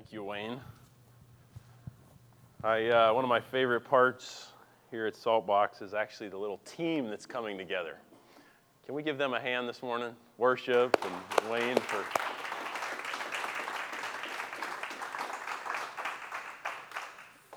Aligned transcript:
Thank 0.00 0.14
you, 0.14 0.24
Wayne. 0.24 0.58
I, 2.64 2.86
uh, 2.86 3.12
one 3.12 3.22
of 3.22 3.28
my 3.28 3.38
favorite 3.38 3.82
parts 3.82 4.46
here 4.90 5.04
at 5.06 5.12
Saltbox 5.12 5.82
is 5.82 5.92
actually 5.92 6.30
the 6.30 6.38
little 6.38 6.56
team 6.64 7.10
that's 7.10 7.26
coming 7.26 7.58
together. 7.58 7.98
Can 8.86 8.94
we 8.94 9.02
give 9.02 9.18
them 9.18 9.34
a 9.34 9.40
hand 9.40 9.68
this 9.68 9.82
morning? 9.82 10.14
Worship 10.38 10.96
and 11.04 11.50
Wayne 11.52 11.76
for. 11.76 12.02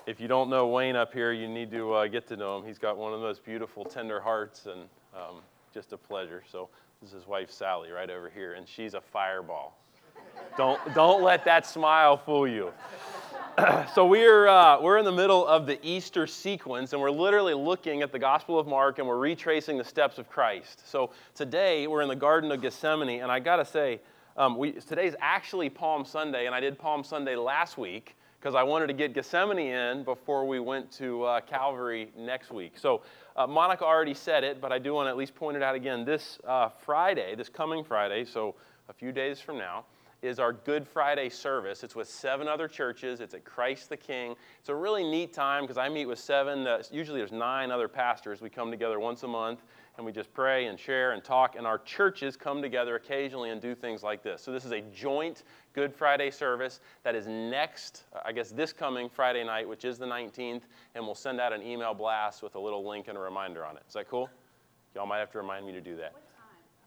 If 0.06 0.20
you 0.20 0.28
don't 0.28 0.50
know 0.50 0.66
Wayne 0.66 0.96
up 0.96 1.14
here, 1.14 1.32
you 1.32 1.48
need 1.48 1.70
to 1.70 1.94
uh, 1.94 2.06
get 2.08 2.26
to 2.28 2.36
know 2.36 2.58
him. 2.58 2.66
He's 2.66 2.78
got 2.78 2.98
one 2.98 3.14
of 3.14 3.20
the 3.20 3.26
most 3.26 3.42
beautiful, 3.42 3.86
tender 3.86 4.20
hearts 4.20 4.66
and 4.66 4.82
um, 5.14 5.36
just 5.72 5.94
a 5.94 5.96
pleasure. 5.96 6.42
So, 6.52 6.68
this 7.00 7.08
is 7.08 7.14
his 7.20 7.26
wife, 7.26 7.50
Sally, 7.50 7.90
right 7.90 8.10
over 8.10 8.28
here, 8.28 8.52
and 8.52 8.68
she's 8.68 8.92
a 8.92 9.00
fireball. 9.00 9.78
Don't, 10.56 10.80
don't 10.94 11.22
let 11.22 11.44
that 11.44 11.66
smile 11.66 12.16
fool 12.16 12.46
you. 12.46 12.72
so 13.94 14.06
we're, 14.06 14.48
uh, 14.48 14.80
we're 14.80 14.98
in 14.98 15.04
the 15.04 15.12
middle 15.12 15.46
of 15.46 15.66
the 15.66 15.78
Easter 15.86 16.26
sequence, 16.26 16.92
and 16.92 17.00
we're 17.00 17.10
literally 17.10 17.54
looking 17.54 18.02
at 18.02 18.10
the 18.10 18.18
Gospel 18.18 18.58
of 18.58 18.66
Mark, 18.66 18.98
and 18.98 19.06
we're 19.06 19.18
retracing 19.18 19.78
the 19.78 19.84
steps 19.84 20.18
of 20.18 20.28
Christ. 20.28 20.88
So 20.88 21.10
today 21.34 21.86
we're 21.86 22.02
in 22.02 22.08
the 22.08 22.16
Garden 22.16 22.50
of 22.50 22.60
Gethsemane, 22.60 23.22
and 23.22 23.30
I 23.30 23.38
got 23.38 23.56
to 23.56 23.64
say, 23.64 24.00
um, 24.36 24.56
we, 24.56 24.72
today's 24.72 25.14
actually 25.20 25.70
Palm 25.70 26.04
Sunday, 26.04 26.46
and 26.46 26.54
I 26.54 26.58
did 26.58 26.78
Palm 26.78 27.04
Sunday 27.04 27.36
last 27.36 27.78
week 27.78 28.16
because 28.40 28.56
I 28.56 28.62
wanted 28.62 28.88
to 28.88 28.92
get 28.92 29.14
Gethsemane 29.14 29.58
in 29.58 30.04
before 30.04 30.44
we 30.46 30.58
went 30.58 30.90
to 30.92 31.22
uh, 31.22 31.40
Calvary 31.40 32.10
next 32.16 32.50
week. 32.50 32.76
So 32.76 33.02
uh, 33.36 33.46
Monica 33.46 33.84
already 33.84 34.14
said 34.14 34.44
it, 34.44 34.60
but 34.60 34.72
I 34.72 34.78
do 34.78 34.92
want 34.92 35.06
to 35.06 35.10
at 35.10 35.16
least 35.16 35.34
point 35.34 35.56
it 35.56 35.62
out 35.62 35.74
again. 35.74 36.04
This 36.04 36.38
uh, 36.46 36.68
Friday, 36.68 37.36
this 37.36 37.48
coming 37.48 37.84
Friday, 37.84 38.24
so 38.24 38.54
a 38.88 38.92
few 38.92 39.12
days 39.12 39.40
from 39.40 39.56
now, 39.56 39.84
is 40.24 40.38
our 40.38 40.54
Good 40.54 40.88
Friday 40.88 41.28
service. 41.28 41.84
It's 41.84 41.94
with 41.94 42.08
seven 42.08 42.48
other 42.48 42.66
churches. 42.66 43.20
It's 43.20 43.34
at 43.34 43.44
Christ 43.44 43.90
the 43.90 43.96
King. 43.96 44.34
It's 44.58 44.70
a 44.70 44.74
really 44.74 45.04
neat 45.04 45.34
time 45.34 45.64
because 45.64 45.76
I 45.76 45.90
meet 45.90 46.06
with 46.06 46.18
seven. 46.18 46.66
Uh, 46.66 46.82
usually 46.90 47.20
there's 47.20 47.30
nine 47.30 47.70
other 47.70 47.88
pastors. 47.88 48.40
We 48.40 48.48
come 48.48 48.70
together 48.70 48.98
once 48.98 49.22
a 49.22 49.28
month 49.28 49.62
and 49.96 50.06
we 50.06 50.12
just 50.12 50.32
pray 50.32 50.66
and 50.66 50.80
share 50.80 51.12
and 51.12 51.22
talk. 51.22 51.56
And 51.56 51.66
our 51.66 51.78
churches 51.78 52.38
come 52.38 52.62
together 52.62 52.96
occasionally 52.96 53.50
and 53.50 53.60
do 53.60 53.74
things 53.74 54.02
like 54.02 54.22
this. 54.22 54.40
So 54.40 54.50
this 54.50 54.64
is 54.64 54.72
a 54.72 54.80
joint 54.80 55.42
Good 55.74 55.94
Friday 55.94 56.30
service 56.30 56.80
that 57.02 57.14
is 57.14 57.26
next, 57.26 58.04
I 58.24 58.32
guess, 58.32 58.50
this 58.50 58.72
coming 58.72 59.10
Friday 59.10 59.44
night, 59.44 59.68
which 59.68 59.84
is 59.84 59.98
the 59.98 60.06
19th. 60.06 60.62
And 60.94 61.04
we'll 61.04 61.14
send 61.14 61.38
out 61.38 61.52
an 61.52 61.62
email 61.62 61.92
blast 61.92 62.42
with 62.42 62.54
a 62.54 62.60
little 62.60 62.88
link 62.88 63.08
and 63.08 63.18
a 63.18 63.20
reminder 63.20 63.64
on 63.66 63.76
it. 63.76 63.82
Is 63.86 63.92
that 63.92 64.08
cool? 64.08 64.30
Y'all 64.94 65.06
might 65.06 65.18
have 65.18 65.30
to 65.32 65.38
remind 65.38 65.66
me 65.66 65.72
to 65.72 65.82
do 65.82 65.96
that. 65.96 66.14
What 66.14 66.22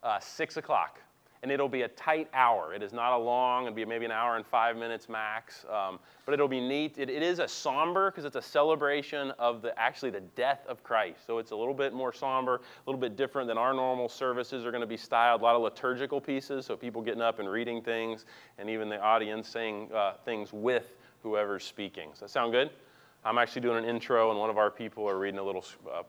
time? 0.01 0.15
Uh, 0.15 0.19
six 0.19 0.57
o'clock 0.57 1.01
and 1.47 1.53
it'll 1.53 1.69
be 1.69 1.83
a 1.83 1.87
tight 1.87 2.27
hour. 2.33 2.73
It 2.73 2.83
is 2.83 2.91
not 2.91 3.13
a 3.13 3.17
long, 3.17 3.63
it'll 3.63 3.73
be 3.73 3.85
maybe 3.85 4.03
an 4.03 4.11
hour 4.11 4.35
and 4.35 4.45
five 4.45 4.75
minutes 4.75 5.07
max, 5.07 5.65
um, 5.71 5.97
but 6.25 6.33
it'll 6.33 6.49
be 6.49 6.59
neat. 6.59 6.97
it, 6.97 7.09
it 7.09 7.23
is 7.23 7.39
a 7.39 7.47
somber 7.47 8.11
because 8.11 8.25
it's 8.25 8.35
a 8.35 8.41
celebration 8.41 9.31
of 9.39 9.61
the 9.61 9.77
actually 9.79 10.11
the 10.11 10.19
death 10.35 10.59
of 10.67 10.83
Christ. 10.83 11.25
So 11.25 11.37
it's 11.37 11.51
a 11.51 11.55
little 11.55 11.73
bit 11.73 11.93
more 11.93 12.11
somber, 12.11 12.55
a 12.55 12.59
little 12.85 12.99
bit 12.99 13.15
different 13.15 13.47
than 13.47 13.57
our 13.57 13.73
normal 13.73 14.09
services 14.09 14.65
are 14.65 14.71
going 14.71 14.81
to 14.81 14.87
be 14.87 14.97
styled. 14.97 15.39
A 15.39 15.43
lot 15.45 15.55
of 15.55 15.61
liturgical 15.61 16.19
pieces, 16.19 16.65
so 16.65 16.75
people 16.75 17.01
getting 17.01 17.21
up 17.21 17.39
and 17.39 17.49
reading 17.49 17.81
things, 17.81 18.25
and 18.57 18.69
even 18.69 18.89
the 18.89 18.99
audience 18.99 19.47
saying 19.47 19.89
uh, 19.95 20.15
things 20.25 20.51
with 20.51 20.97
whoever's 21.23 21.63
speaking. 21.63 22.09
Does 22.09 22.19
that 22.19 22.29
sound 22.29 22.51
good? 22.51 22.71
I'm 23.23 23.37
actually 23.37 23.61
doing 23.61 23.83
an 23.83 23.89
intro, 23.89 24.31
and 24.31 24.39
one 24.39 24.49
of 24.49 24.57
our 24.57 24.69
people 24.69 25.07
are 25.07 25.17
reading 25.17 25.39
a 25.39 25.43
little 25.43 25.63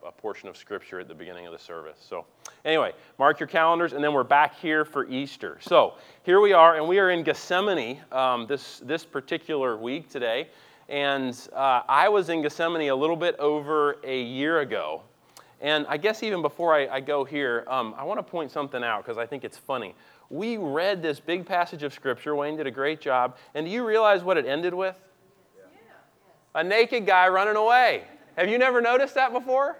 a 0.04 0.10
portion 0.10 0.48
of 0.48 0.56
scripture 0.56 0.98
at 0.98 1.06
the 1.06 1.14
beginning 1.14 1.46
of 1.46 1.52
the 1.52 1.58
service. 1.58 1.98
So, 2.00 2.26
anyway, 2.64 2.92
mark 3.18 3.40
your 3.40 3.46
calendars, 3.46 3.92
and 3.92 4.02
then 4.02 4.12
we're 4.12 4.24
back 4.24 4.56
here 4.56 4.84
for 4.84 5.06
Easter. 5.08 5.58
So, 5.60 5.94
here 6.22 6.40
we 6.40 6.52
are, 6.52 6.76
and 6.76 6.86
we 6.86 6.98
are 6.98 7.10
in 7.10 7.22
Gethsemane 7.22 8.00
um, 8.12 8.46
this 8.46 8.80
this 8.80 9.04
particular 9.04 9.76
week 9.76 10.08
today. 10.08 10.48
And 10.88 11.38
uh, 11.52 11.82
I 11.88 12.08
was 12.08 12.30
in 12.30 12.42
Gethsemane 12.42 12.88
a 12.88 12.94
little 12.94 13.16
bit 13.16 13.36
over 13.38 13.96
a 14.04 14.22
year 14.22 14.60
ago. 14.60 15.02
And 15.60 15.84
I 15.88 15.96
guess 15.96 16.22
even 16.22 16.40
before 16.40 16.74
I, 16.74 16.86
I 16.86 17.00
go 17.00 17.24
here, 17.24 17.64
um, 17.68 17.94
I 17.98 18.04
want 18.04 18.18
to 18.18 18.22
point 18.22 18.50
something 18.50 18.82
out 18.82 19.04
because 19.04 19.18
I 19.18 19.26
think 19.26 19.44
it's 19.44 19.58
funny. 19.58 19.94
We 20.30 20.56
read 20.56 21.02
this 21.02 21.20
big 21.20 21.44
passage 21.44 21.82
of 21.82 21.92
Scripture. 21.92 22.36
Wayne 22.36 22.56
did 22.56 22.66
a 22.66 22.70
great 22.70 23.00
job. 23.00 23.36
And 23.54 23.66
do 23.66 23.72
you 23.72 23.84
realize 23.84 24.22
what 24.22 24.36
it 24.36 24.46
ended 24.46 24.72
with? 24.72 24.98
a 26.54 26.64
naked 26.64 27.06
guy 27.06 27.28
running 27.28 27.56
away. 27.56 28.02
Have 28.36 28.48
you 28.48 28.58
never 28.58 28.80
noticed 28.80 29.14
that 29.14 29.32
before? 29.32 29.78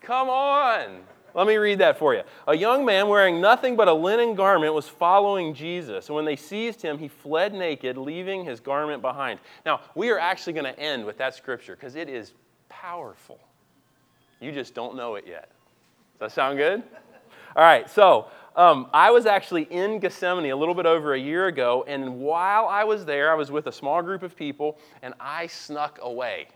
Come 0.00 0.28
on. 0.28 1.02
Let 1.34 1.46
me 1.46 1.56
read 1.56 1.78
that 1.78 1.98
for 1.98 2.14
you. 2.14 2.22
A 2.46 2.56
young 2.56 2.84
man 2.84 3.08
wearing 3.08 3.40
nothing 3.40 3.76
but 3.76 3.88
a 3.88 3.92
linen 3.92 4.34
garment 4.34 4.74
was 4.74 4.88
following 4.88 5.54
Jesus. 5.54 6.08
And 6.08 6.16
when 6.16 6.24
they 6.24 6.36
seized 6.36 6.82
him, 6.82 6.98
he 6.98 7.08
fled 7.08 7.54
naked, 7.54 7.96
leaving 7.96 8.44
his 8.44 8.60
garment 8.60 9.02
behind. 9.02 9.40
Now, 9.64 9.80
we 9.94 10.10
are 10.10 10.18
actually 10.18 10.54
going 10.54 10.64
to 10.64 10.78
end 10.78 11.04
with 11.04 11.18
that 11.18 11.34
scripture 11.34 11.76
because 11.76 11.94
it 11.94 12.08
is 12.08 12.32
powerful. 12.68 13.38
You 14.40 14.52
just 14.52 14.74
don't 14.74 14.96
know 14.96 15.16
it 15.16 15.24
yet. 15.26 15.50
Does 16.18 16.30
that 16.30 16.32
sound 16.32 16.58
good? 16.58 16.82
All 17.56 17.64
right, 17.64 17.88
so 17.90 18.26
um, 18.56 18.88
I 18.92 19.10
was 19.10 19.26
actually 19.26 19.62
in 19.64 19.98
Gethsemane 19.98 20.50
a 20.50 20.56
little 20.56 20.74
bit 20.74 20.86
over 20.86 21.14
a 21.14 21.18
year 21.18 21.46
ago, 21.46 21.84
and 21.86 22.20
while 22.20 22.66
I 22.66 22.84
was 22.84 23.04
there, 23.04 23.30
I 23.30 23.34
was 23.34 23.50
with 23.50 23.66
a 23.66 23.72
small 23.72 24.02
group 24.02 24.22
of 24.22 24.36
people, 24.36 24.78
and 25.02 25.14
I 25.18 25.46
snuck 25.46 25.98
away 26.02 26.48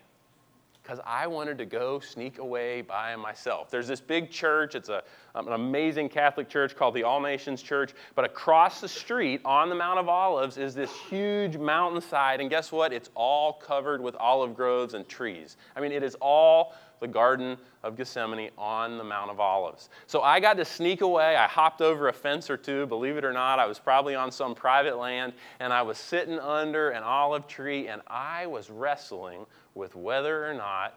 because 0.83 0.99
I 1.07 1.27
wanted 1.27 1.59
to 1.59 1.65
go 1.65 2.01
sneak 2.01 2.39
away 2.39 2.83
by 2.83 3.15
myself. 3.17 3.71
There's 3.71 3.87
this 3.87 4.01
big 4.01 4.31
church, 4.31 4.75
it's 4.75 4.89
a, 4.89 5.03
um, 5.35 5.47
an 5.47 5.53
amazing 5.53 6.09
Catholic 6.09 6.49
church 6.49 6.75
called 6.75 6.95
the 6.95 7.05
All 7.05 7.21
Nations 7.21 7.63
Church, 7.63 7.93
but 8.15 8.25
across 8.25 8.81
the 8.81 8.89
street 8.89 9.41
on 9.45 9.69
the 9.69 9.75
Mount 9.75 10.01
of 10.01 10.09
Olives 10.09 10.57
is 10.57 10.75
this 10.75 10.91
huge 11.09 11.57
mountainside, 11.57 12.41
and 12.41 12.51
guess 12.51 12.73
what? 12.73 12.93
It's 12.93 13.11
all 13.15 13.53
covered 13.55 14.01
with 14.01 14.17
olive 14.17 14.55
groves 14.57 14.95
and 14.95 15.09
trees. 15.09 15.57
I 15.77 15.81
mean, 15.81 15.93
it 15.93 16.03
is 16.03 16.17
all 16.21 16.75
the 17.03 17.09
Garden 17.09 17.59
of 17.83 17.97
Gethsemane 17.97 18.51
on 18.57 18.97
the 18.97 19.03
Mount 19.03 19.29
of 19.29 19.41
Olives. 19.41 19.91
So 20.07 20.23
I 20.23 20.39
got 20.39 20.57
to 20.57 20.65
sneak 20.65 21.01
away. 21.01 21.35
I 21.37 21.49
hopped 21.49 21.83
over 21.83 22.09
a 22.09 22.13
fence 22.13 22.49
or 22.49 22.57
two. 22.57 22.87
Believe 22.87 23.17
it 23.17 23.25
or 23.25 23.33
not, 23.33 23.59
I 23.59 23.67
was 23.67 23.81
probably 23.81 24.15
on 24.15 24.31
some 24.31 24.55
private 24.55 24.97
land, 24.97 25.33
and 25.59 25.73
I 25.73 25.83
was 25.83 25.99
sitting 25.99 26.39
under 26.39 26.91
an 26.91 27.03
olive 27.03 27.49
tree, 27.49 27.89
and 27.89 28.01
I 28.07 28.47
was 28.47 28.71
wrestling 28.71 29.45
with 29.75 29.97
whether 29.97 30.49
or 30.49 30.55
not 30.55 30.95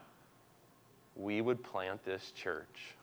we 1.15 1.41
would 1.41 1.63
plant 1.63 2.05
this 2.05 2.31
church. 2.31 2.93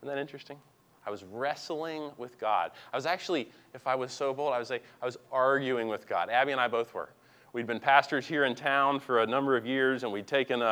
Isn't 0.00 0.14
that 0.14 0.20
interesting? 0.20 0.58
I 1.06 1.10
was 1.10 1.24
wrestling 1.24 2.12
with 2.16 2.38
God. 2.38 2.70
I 2.92 2.96
was 2.96 3.04
actually, 3.04 3.50
if 3.74 3.86
I 3.86 3.96
was 3.96 4.12
so 4.12 4.32
bold, 4.32 4.54
I 4.54 4.58
would 4.58 4.66
say 4.68 4.80
I 5.02 5.06
was 5.06 5.18
arguing 5.32 5.88
with 5.88 6.08
God. 6.08 6.30
Abby 6.30 6.52
and 6.52 6.60
I 6.60 6.68
both 6.68 6.94
were. 6.94 7.08
We'd 7.54 7.68
been 7.68 7.78
pastors 7.78 8.26
here 8.26 8.46
in 8.46 8.56
town 8.56 8.98
for 8.98 9.22
a 9.22 9.26
number 9.26 9.56
of 9.56 9.64
years, 9.64 10.02
and 10.02 10.10
we'd 10.10 10.26
taken 10.26 10.60
a, 10.60 10.64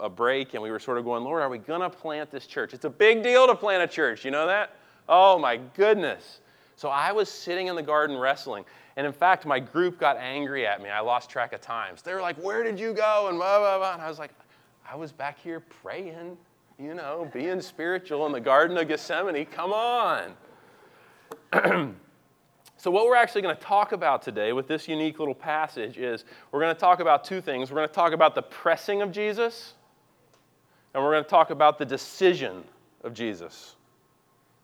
a, 0.00 0.04
a 0.04 0.08
break, 0.08 0.54
and 0.54 0.62
we 0.62 0.70
were 0.70 0.78
sort 0.78 0.96
of 0.96 1.04
going, 1.04 1.22
Lord, 1.22 1.42
are 1.42 1.50
we 1.50 1.58
going 1.58 1.82
to 1.82 1.90
plant 1.90 2.30
this 2.30 2.46
church? 2.46 2.72
It's 2.72 2.86
a 2.86 2.90
big 2.90 3.22
deal 3.22 3.46
to 3.46 3.54
plant 3.54 3.82
a 3.82 3.86
church. 3.86 4.24
You 4.24 4.30
know 4.30 4.46
that? 4.46 4.74
Oh, 5.06 5.38
my 5.38 5.58
goodness. 5.76 6.40
So 6.76 6.88
I 6.88 7.12
was 7.12 7.28
sitting 7.28 7.66
in 7.66 7.76
the 7.76 7.82
garden 7.82 8.16
wrestling. 8.16 8.64
And 8.96 9.06
in 9.06 9.12
fact, 9.12 9.44
my 9.44 9.60
group 9.60 10.00
got 10.00 10.16
angry 10.16 10.66
at 10.66 10.82
me. 10.82 10.88
I 10.88 11.00
lost 11.00 11.28
track 11.28 11.52
of 11.52 11.60
times. 11.60 12.00
They 12.00 12.14
were 12.14 12.22
like, 12.22 12.36
Where 12.36 12.64
did 12.64 12.80
you 12.80 12.94
go? 12.94 13.26
And 13.28 13.36
blah, 13.36 13.58
blah, 13.58 13.76
blah. 13.76 13.92
And 13.92 14.00
I 14.00 14.08
was 14.08 14.18
like, 14.18 14.30
I 14.90 14.96
was 14.96 15.12
back 15.12 15.38
here 15.38 15.60
praying, 15.60 16.38
you 16.78 16.94
know, 16.94 17.30
being 17.34 17.60
spiritual 17.60 18.24
in 18.24 18.32
the 18.32 18.40
Garden 18.40 18.78
of 18.78 18.88
Gethsemane. 18.88 19.44
Come 19.44 19.74
on. 19.74 20.32
So, 22.80 22.90
what 22.90 23.04
we're 23.04 23.14
actually 23.14 23.42
going 23.42 23.54
to 23.54 23.60
talk 23.60 23.92
about 23.92 24.22
today 24.22 24.54
with 24.54 24.66
this 24.66 24.88
unique 24.88 25.18
little 25.18 25.34
passage 25.34 25.98
is 25.98 26.24
we're 26.50 26.60
going 26.60 26.74
to 26.74 26.80
talk 26.80 27.00
about 27.00 27.24
two 27.24 27.42
things. 27.42 27.70
We're 27.70 27.76
going 27.76 27.90
to 27.90 27.94
talk 27.94 28.14
about 28.14 28.34
the 28.34 28.40
pressing 28.40 29.02
of 29.02 29.12
Jesus, 29.12 29.74
and 30.94 31.04
we're 31.04 31.12
going 31.12 31.22
to 31.22 31.28
talk 31.28 31.50
about 31.50 31.78
the 31.78 31.84
decision 31.84 32.64
of 33.04 33.12
Jesus. 33.12 33.74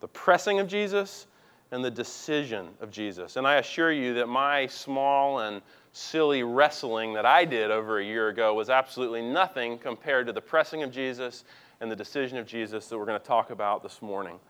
The 0.00 0.08
pressing 0.08 0.61
of 0.61 0.67
Jesus 0.67 1.26
and 1.73 1.85
the 1.85 1.91
decision 1.91 2.69
of 2.81 2.91
Jesus. 2.91 3.37
And 3.37 3.46
I 3.46 3.56
assure 3.56 3.93
you 3.93 4.14
that 4.14 4.29
my 4.29 4.67
small 4.67 5.41
and 5.41 5.61
silly 5.93 6.43
wrestling 6.43 7.12
that 7.12 7.26
I 7.26 7.44
did 7.44 7.70
over 7.70 7.99
a 7.99 8.05
year 8.05 8.31
ago 8.31 8.55
was 8.55 8.70
absolutely 8.70 9.20
nothing 9.20 9.76
compared 9.76 10.26
to 10.26 10.32
the 10.32 10.41
pressing 10.41 10.82
of 10.82 10.91
Jesus 10.91 11.44
and 11.82 11.91
the 11.91 11.96
decision 11.96 12.38
of 12.38 12.46
Jesus 12.46 12.87
that 12.87 12.96
we're 12.96 13.05
going 13.05 13.20
to 13.20 13.26
talk 13.26 13.50
about 13.50 13.82
this 13.82 14.00
morning. 14.00 14.41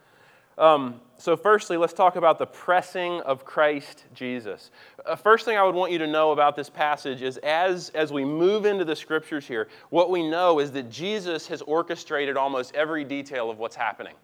Um, 0.59 1.01
so, 1.19 1.37
firstly, 1.37 1.77
let's 1.77 1.93
talk 1.93 2.17
about 2.17 2.39
the 2.39 2.47
pressing 2.47 3.21
of 3.23 3.45
Christ 3.45 4.05
Jesus. 4.15 4.71
Uh, 5.05 5.17
first 5.17 5.45
thing 5.45 5.57
I 5.57 5.63
would 5.63 5.75
want 5.75 5.93
you 5.93 5.99
to 5.99 6.07
know 6.07 6.33
about 6.33 6.57
this 6.57 6.69
passage 6.69 7.23
is 7.23 7.39
as, 7.39 7.91
as 7.91 8.13
we 8.13 8.25
move 8.25 8.67
into 8.67 8.85
the 8.85 8.97
scriptures 8.97 9.47
here, 9.47 9.69
what 9.91 10.11
we 10.11 10.29
know 10.29 10.59
is 10.59 10.73
that 10.73 10.91
Jesus 10.91 11.47
has 11.49 11.63
orchestrated 11.63 12.37
almost 12.37 12.75
every 12.75 13.05
detail 13.05 13.51
of 13.51 13.59
what's 13.59 13.77
happening. 13.77 14.15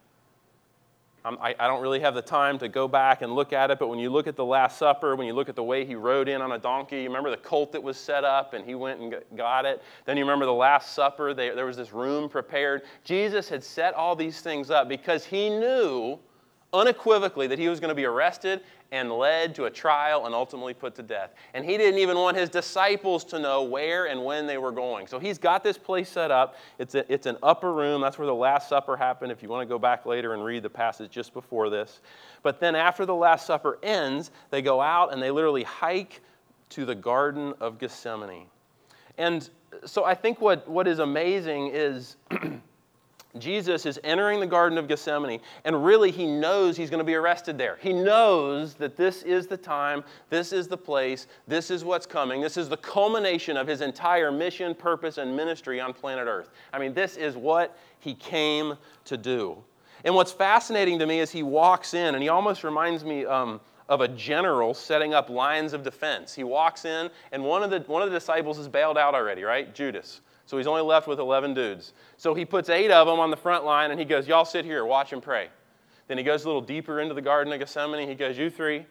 Um, 1.24 1.38
I, 1.40 1.54
I, 1.58 1.69
don't 1.69 1.80
really 1.80 2.00
have 2.00 2.14
the 2.14 2.22
time 2.22 2.58
to 2.58 2.69
go 2.69 2.88
back 2.88 3.22
and 3.22 3.32
look 3.32 3.52
at 3.52 3.70
it, 3.70 3.78
but 3.78 3.86
when 3.86 4.00
you 4.00 4.10
look 4.10 4.26
at 4.26 4.34
the 4.34 4.44
Last 4.44 4.76
Supper, 4.76 5.14
when 5.14 5.26
you 5.26 5.34
look 5.34 5.48
at 5.48 5.54
the 5.54 5.62
way 5.62 5.84
he 5.84 5.94
rode 5.94 6.28
in 6.28 6.42
on 6.42 6.50
a 6.52 6.58
donkey, 6.58 7.02
you 7.02 7.08
remember 7.08 7.30
the 7.30 7.36
colt 7.36 7.70
that 7.72 7.82
was 7.82 7.96
set 7.96 8.24
up 8.24 8.54
and 8.54 8.64
he 8.64 8.74
went 8.74 9.00
and 9.00 9.14
got 9.36 9.64
it. 9.64 9.82
Then 10.04 10.16
you 10.16 10.24
remember 10.24 10.46
the 10.46 10.52
Last 10.52 10.94
Supper, 10.94 11.32
they, 11.32 11.50
there 11.50 11.66
was 11.66 11.76
this 11.76 11.92
room 11.92 12.28
prepared. 12.28 12.82
Jesus 13.04 13.48
had 13.48 13.62
set 13.62 13.94
all 13.94 14.16
these 14.16 14.40
things 14.40 14.69
up 14.69 14.88
because 14.88 15.24
he 15.24 15.48
knew 15.48 16.19
unequivocally 16.72 17.46
that 17.46 17.58
he 17.58 17.69
was 17.69 17.80
going 17.80 17.90
to 17.90 17.94
be 17.94 18.04
arrested 18.04 18.62
and 18.92 19.10
led 19.10 19.54
to 19.54 19.64
a 19.64 19.70
trial 19.70 20.26
and 20.26 20.34
ultimately 20.34 20.74
put 20.74 20.94
to 20.94 21.02
death. 21.02 21.34
And 21.54 21.64
he 21.64 21.76
didn't 21.78 21.98
even 21.98 22.16
want 22.16 22.36
his 22.36 22.48
disciples 22.48 23.24
to 23.26 23.38
know 23.38 23.62
where 23.62 24.06
and 24.06 24.22
when 24.24 24.46
they 24.46 24.58
were 24.58 24.72
going. 24.72 25.06
So 25.06 25.19
he's 25.19 25.38
got 25.38 25.64
this 25.64 25.78
place 25.78 26.10
set 26.10 26.30
up. 26.30 26.56
It's, 26.78 26.94
a, 26.94 27.10
it's 27.12 27.26
an 27.26 27.38
upper 27.42 27.72
room. 27.72 28.02
That's 28.02 28.19
where 28.19 28.26
the 28.26 28.34
Last 28.34 28.69
Supper 28.69 28.96
happened, 28.96 29.32
if 29.32 29.42
you 29.42 29.48
want 29.48 29.66
to 29.66 29.72
go 29.72 29.78
back 29.78 30.04
later 30.04 30.34
and 30.34 30.44
read 30.44 30.62
the 30.62 30.70
passage 30.70 31.10
just 31.10 31.32
before 31.32 31.70
this. 31.70 32.00
But 32.42 32.60
then 32.60 32.74
after 32.74 33.06
the 33.06 33.14
Last 33.14 33.46
Supper 33.46 33.78
ends, 33.82 34.30
they 34.50 34.62
go 34.62 34.80
out 34.80 35.12
and 35.12 35.22
they 35.22 35.30
literally 35.30 35.62
hike 35.62 36.20
to 36.70 36.84
the 36.84 36.94
Garden 36.94 37.54
of 37.60 37.78
Gethsemane. 37.78 38.46
And 39.19 39.48
so 39.84 40.04
I 40.04 40.14
think 40.14 40.40
what, 40.40 40.69
what 40.69 40.86
is 40.86 40.98
amazing 40.98 41.70
is 41.72 42.16
Jesus 43.38 43.87
is 43.87 43.99
entering 44.05 44.40
the 44.40 44.46
Garden 44.46 44.76
of 44.76 44.88
Gethsemane, 44.88 45.40
and 45.64 45.84
really 45.84 46.11
he 46.11 46.26
knows 46.26 46.76
he's 46.76 46.90
going 46.90 46.99
to 46.99 47.05
be 47.05 47.14
arrested 47.14 47.56
there. 47.56 47.79
He 47.81 47.93
knows 47.93 48.75
that 48.75 48.94
this 48.94 49.23
is 49.23 49.46
the 49.46 49.56
time, 49.56 50.05
this 50.29 50.52
is 50.52 50.69
the 50.69 50.76
place, 50.76 51.26
this 51.49 51.70
is 51.70 51.82
what's 51.82 52.05
coming. 52.05 52.43
This 52.43 52.58
is 52.58 52.69
the 52.69 52.76
culmination 52.76 53.56
of 53.56 53.67
his 53.67 53.81
entire 53.81 54.31
mission, 54.31 54.75
purpose, 54.75 55.17
and 55.17 55.34
ministry 55.34 55.81
on 55.81 55.94
planet 55.94 56.26
Earth. 56.29 56.50
I 56.75 56.79
mean, 56.79 56.93
this 56.93 57.17
is 57.17 57.34
what 57.34 57.79
he 58.00 58.14
came 58.14 58.76
to 59.06 59.17
do. 59.17 59.56
And 60.05 60.14
what's 60.14 60.32
fascinating 60.32 60.99
to 60.99 61.06
me 61.06 61.20
is 61.20 61.31
he 61.31 61.43
walks 61.43 61.94
in, 61.94 62.14
and 62.14 62.23
he 62.23 62.29
almost 62.29 62.64
reminds 62.64 63.02
me 63.02 63.25
um, 63.25 63.61
of 63.88 64.02
a 64.02 64.08
general 64.08 64.75
setting 64.75 65.14
up 65.14 65.31
lines 65.31 65.73
of 65.73 65.82
defense. 65.82 66.34
He 66.34 66.44
walks 66.44 66.84
in, 66.84 67.08
and 67.31 67.43
one 67.43 67.62
of 67.62 67.70
the, 67.70 67.81
one 67.90 68.02
of 68.02 68.11
the 68.11 68.17
disciples 68.19 68.58
is 68.58 68.69
bailed 68.69 68.99
out 68.99 69.14
already, 69.14 69.43
right? 69.43 69.75
Judas. 69.75 70.20
So 70.47 70.59
he's 70.59 70.67
only 70.67 70.83
left 70.83 71.06
with 71.06 71.19
11 71.19 71.55
dudes. 71.55 71.93
So 72.17 72.35
he 72.35 72.44
puts 72.44 72.69
eight 72.69 72.91
of 72.91 73.06
them 73.06 73.21
on 73.21 73.31
the 73.31 73.37
front 73.37 73.65
line 73.65 73.91
and 73.91 73.99
he 73.99 74.05
goes, 74.05 74.27
Y'all 74.27 74.44
sit 74.44 74.65
here, 74.65 74.85
watch 74.85 75.12
and 75.12 75.23
pray. 75.23 75.49
Then 76.09 76.19
he 76.19 76.25
goes 76.25 76.44
a 76.44 76.47
little 76.47 76.61
deeper 76.61 77.00
into 77.00 77.15
the 77.15 77.23
Garden 77.23 77.53
of 77.53 77.59
Gethsemane. 77.59 78.09
He 78.09 78.15
goes, 78.15 78.37
You 78.37 78.50
three, 78.50 78.85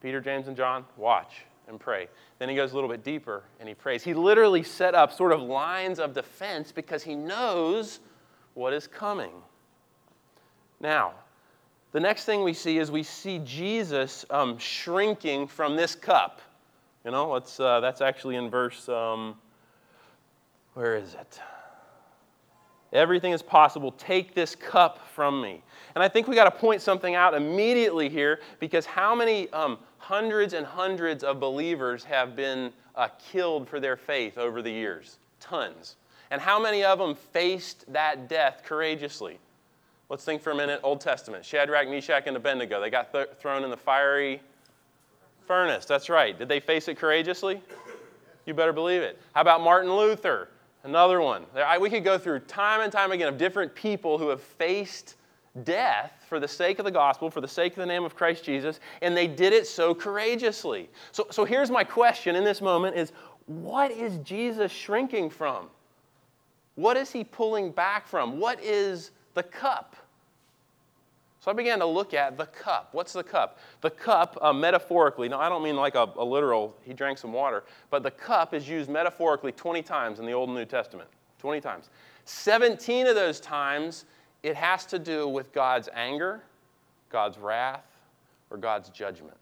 Peter, 0.00 0.20
James, 0.20 0.48
and 0.48 0.56
John, 0.56 0.84
watch 0.96 1.44
and 1.68 1.78
pray. 1.78 2.08
Then 2.38 2.48
he 2.48 2.54
goes 2.54 2.72
a 2.72 2.74
little 2.74 2.90
bit 2.90 3.04
deeper 3.04 3.42
and 3.60 3.68
he 3.68 3.74
prays. 3.74 4.02
He 4.02 4.14
literally 4.14 4.62
set 4.62 4.94
up 4.94 5.12
sort 5.12 5.32
of 5.32 5.42
lines 5.42 5.98
of 5.98 6.14
defense 6.14 6.72
because 6.72 7.02
he 7.02 7.14
knows 7.14 8.00
what 8.54 8.72
is 8.72 8.86
coming. 8.86 9.32
Now, 10.80 11.12
the 11.92 12.00
next 12.00 12.24
thing 12.24 12.42
we 12.42 12.52
see 12.52 12.78
is 12.78 12.90
we 12.90 13.02
see 13.02 13.38
Jesus 13.40 14.24
um, 14.30 14.58
shrinking 14.58 15.46
from 15.46 15.76
this 15.76 15.94
cup. 15.94 16.40
You 17.04 17.10
know, 17.10 17.32
uh, 17.32 17.80
that's 17.80 18.00
actually 18.00 18.36
in 18.36 18.50
verse. 18.50 18.88
Um, 18.88 19.36
where 20.76 20.94
is 20.94 21.14
it? 21.14 21.40
Everything 22.92 23.32
is 23.32 23.40
possible. 23.40 23.92
Take 23.92 24.34
this 24.34 24.54
cup 24.54 25.08
from 25.08 25.40
me. 25.40 25.62
And 25.94 26.04
I 26.04 26.08
think 26.08 26.28
we 26.28 26.34
got 26.34 26.44
to 26.44 26.50
point 26.50 26.82
something 26.82 27.14
out 27.14 27.32
immediately 27.32 28.10
here 28.10 28.40
because 28.60 28.84
how 28.84 29.14
many 29.14 29.48
um, 29.54 29.78
hundreds 29.96 30.52
and 30.52 30.66
hundreds 30.66 31.24
of 31.24 31.40
believers 31.40 32.04
have 32.04 32.36
been 32.36 32.70
uh, 32.94 33.08
killed 33.18 33.66
for 33.66 33.80
their 33.80 33.96
faith 33.96 34.36
over 34.36 34.60
the 34.60 34.70
years? 34.70 35.16
Tons. 35.40 35.96
And 36.30 36.42
how 36.42 36.60
many 36.60 36.84
of 36.84 36.98
them 36.98 37.14
faced 37.14 37.90
that 37.90 38.28
death 38.28 38.60
courageously? 38.62 39.38
Let's 40.10 40.26
think 40.26 40.42
for 40.42 40.50
a 40.50 40.54
minute 40.54 40.80
Old 40.82 41.00
Testament. 41.00 41.42
Shadrach, 41.42 41.88
Meshach, 41.88 42.24
and 42.26 42.36
Abednego. 42.36 42.82
They 42.82 42.90
got 42.90 43.12
th- 43.12 43.28
thrown 43.40 43.64
in 43.64 43.70
the 43.70 43.78
fiery 43.78 44.42
furnace. 45.46 45.86
That's 45.86 46.10
right. 46.10 46.38
Did 46.38 46.50
they 46.50 46.60
face 46.60 46.86
it 46.88 46.98
courageously? 46.98 47.62
You 48.44 48.52
better 48.52 48.74
believe 48.74 49.00
it. 49.00 49.18
How 49.34 49.40
about 49.40 49.62
Martin 49.62 49.90
Luther? 49.96 50.50
Another 50.84 51.20
one. 51.20 51.44
We 51.80 51.90
could 51.90 52.04
go 52.04 52.18
through 52.18 52.40
time 52.40 52.80
and 52.80 52.92
time 52.92 53.12
again 53.12 53.28
of 53.28 53.38
different 53.38 53.74
people 53.74 54.18
who 54.18 54.28
have 54.28 54.40
faced 54.40 55.16
death 55.64 56.12
for 56.28 56.38
the 56.38 56.48
sake 56.48 56.78
of 56.78 56.84
the 56.84 56.90
gospel, 56.90 57.30
for 57.30 57.40
the 57.40 57.48
sake 57.48 57.72
of 57.72 57.78
the 57.78 57.86
name 57.86 58.04
of 58.04 58.14
Christ 58.14 58.44
Jesus, 58.44 58.80
and 59.02 59.16
they 59.16 59.26
did 59.26 59.52
it 59.52 59.66
so 59.66 59.94
courageously. 59.94 60.88
So, 61.12 61.26
so 61.30 61.44
here's 61.44 61.70
my 61.70 61.84
question 61.84 62.36
in 62.36 62.44
this 62.44 62.60
moment 62.60 62.96
is 62.96 63.12
what 63.46 63.90
is 63.90 64.18
Jesus 64.18 64.72
shrinking 64.72 65.30
from? 65.30 65.68
What 66.74 66.96
is 66.96 67.10
he 67.10 67.24
pulling 67.24 67.70
back 67.70 68.06
from? 68.06 68.38
What 68.38 68.62
is 68.62 69.12
the 69.34 69.42
cup? 69.42 69.96
So 71.46 71.52
I 71.52 71.54
began 71.54 71.78
to 71.78 71.86
look 71.86 72.12
at 72.12 72.36
the 72.36 72.46
cup. 72.46 72.88
What's 72.90 73.12
the 73.12 73.22
cup? 73.22 73.60
The 73.80 73.90
cup, 73.90 74.36
uh, 74.42 74.52
metaphorically, 74.52 75.28
now 75.28 75.38
I 75.38 75.48
don't 75.48 75.62
mean 75.62 75.76
like 75.76 75.94
a, 75.94 76.10
a, 76.16 76.24
literal, 76.24 76.76
he 76.82 76.92
drank 76.92 77.18
some 77.18 77.32
water, 77.32 77.62
but 77.88 78.02
the 78.02 78.10
cup 78.10 78.52
is 78.52 78.68
used 78.68 78.90
metaphorically 78.90 79.52
20 79.52 79.80
times 79.82 80.18
in 80.18 80.26
the 80.26 80.32
Old 80.32 80.48
and 80.48 80.58
New 80.58 80.64
Testament. 80.64 81.08
20 81.38 81.60
times. 81.60 81.90
17 82.24 83.06
of 83.06 83.14
those 83.14 83.38
times, 83.38 84.06
it 84.42 84.56
has 84.56 84.86
to 84.86 84.98
do 84.98 85.28
with 85.28 85.52
God's 85.52 85.88
anger, 85.94 86.42
God's 87.10 87.38
wrath, 87.38 87.86
or 88.50 88.56
God's 88.56 88.88
judgment. 88.88 89.36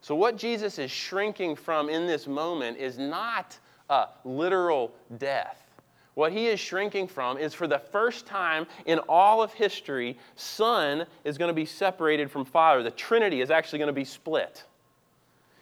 So, 0.00 0.16
what 0.16 0.36
Jesus 0.36 0.80
is 0.80 0.90
shrinking 0.90 1.54
from 1.54 1.88
in 1.88 2.08
this 2.08 2.26
moment 2.26 2.76
is 2.78 2.98
not 2.98 3.56
a 3.88 4.08
literal 4.24 4.92
death. 5.18 5.65
What 6.16 6.32
he 6.32 6.46
is 6.46 6.58
shrinking 6.58 7.08
from 7.08 7.36
is 7.36 7.52
for 7.52 7.66
the 7.66 7.78
first 7.78 8.24
time 8.24 8.66
in 8.86 9.00
all 9.00 9.42
of 9.42 9.52
history, 9.52 10.16
Son 10.34 11.04
is 11.24 11.36
going 11.36 11.50
to 11.50 11.54
be 11.54 11.66
separated 11.66 12.30
from 12.30 12.46
Father. 12.46 12.82
The 12.82 12.90
Trinity 12.90 13.42
is 13.42 13.50
actually 13.50 13.80
going 13.80 13.88
to 13.88 13.92
be 13.92 14.06
split. 14.06 14.64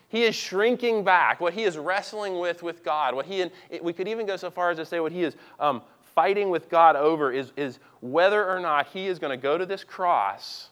He 0.08 0.22
is 0.22 0.36
shrinking 0.36 1.02
back. 1.02 1.40
What 1.40 1.54
he 1.54 1.64
is 1.64 1.76
wrestling 1.76 2.38
with 2.38 2.62
with 2.62 2.84
God, 2.84 3.16
what 3.16 3.26
he, 3.26 3.50
we 3.82 3.92
could 3.92 4.06
even 4.06 4.26
go 4.26 4.36
so 4.36 4.48
far 4.48 4.70
as 4.70 4.76
to 4.76 4.86
say 4.86 5.00
what 5.00 5.10
he 5.10 5.24
is 5.24 5.34
um, 5.58 5.82
fighting 6.14 6.50
with 6.50 6.68
God 6.68 6.94
over 6.94 7.32
is, 7.32 7.50
is 7.56 7.80
whether 8.00 8.48
or 8.48 8.60
not 8.60 8.86
he 8.86 9.08
is 9.08 9.18
going 9.18 9.36
to 9.36 9.42
go 9.42 9.58
to 9.58 9.66
this 9.66 9.82
cross 9.82 10.68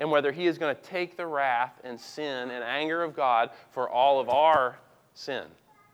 and 0.00 0.10
whether 0.10 0.32
he 0.32 0.48
is 0.48 0.58
going 0.58 0.74
to 0.74 0.82
take 0.82 1.16
the 1.16 1.28
wrath 1.28 1.80
and 1.84 2.00
sin 2.00 2.50
and 2.50 2.64
anger 2.64 3.04
of 3.04 3.14
God 3.14 3.50
for 3.70 3.88
all 3.88 4.18
of 4.18 4.28
our 4.28 4.78
sin. 5.14 5.44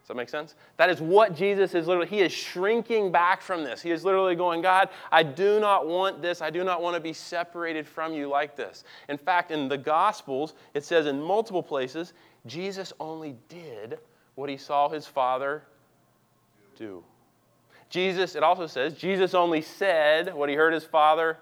Does 0.09 0.15
that 0.15 0.21
make 0.23 0.31
sense? 0.31 0.55
That 0.79 0.89
is 0.89 1.03
what 1.03 1.37
Jesus 1.37 1.75
is 1.75 1.87
literally, 1.87 2.09
he 2.09 2.21
is 2.21 2.33
shrinking 2.33 3.13
back 3.13 3.43
from 3.43 3.63
this. 3.63 3.83
He 3.83 3.91
is 3.91 4.07
literally 4.07 4.35
going, 4.35 4.63
God, 4.63 4.89
I 5.13 5.23
do 5.23 5.61
not 5.61 5.87
want 5.87 6.23
this. 6.23 6.41
I 6.41 6.49
do 6.49 6.65
not 6.65 6.81
want 6.81 6.95
to 6.95 7.01
be 7.01 7.13
separated 7.13 7.87
from 7.87 8.15
you 8.15 8.27
like 8.27 8.57
this. 8.57 8.85
In 9.11 9.19
fact, 9.19 9.51
in 9.51 9.69
the 9.69 9.77
Gospels, 9.77 10.55
it 10.73 10.83
says 10.83 11.05
in 11.05 11.21
multiple 11.21 11.63
places, 11.63 12.15
Jesus 12.47 12.91
only 12.99 13.37
did 13.51 13.99
what 14.35 14.49
he 14.49 14.57
saw 14.57 14.89
his 14.89 15.07
Father 15.07 15.65
do. 16.75 17.05
Jesus, 17.91 18.35
it 18.35 18.43
also 18.43 18.67
says, 18.67 18.95
Jesus 18.95 19.35
only 19.35 19.61
said 19.61 20.33
what 20.33 20.49
he 20.49 20.55
heard 20.55 20.73
his 20.73 20.85
Father. 20.85 21.37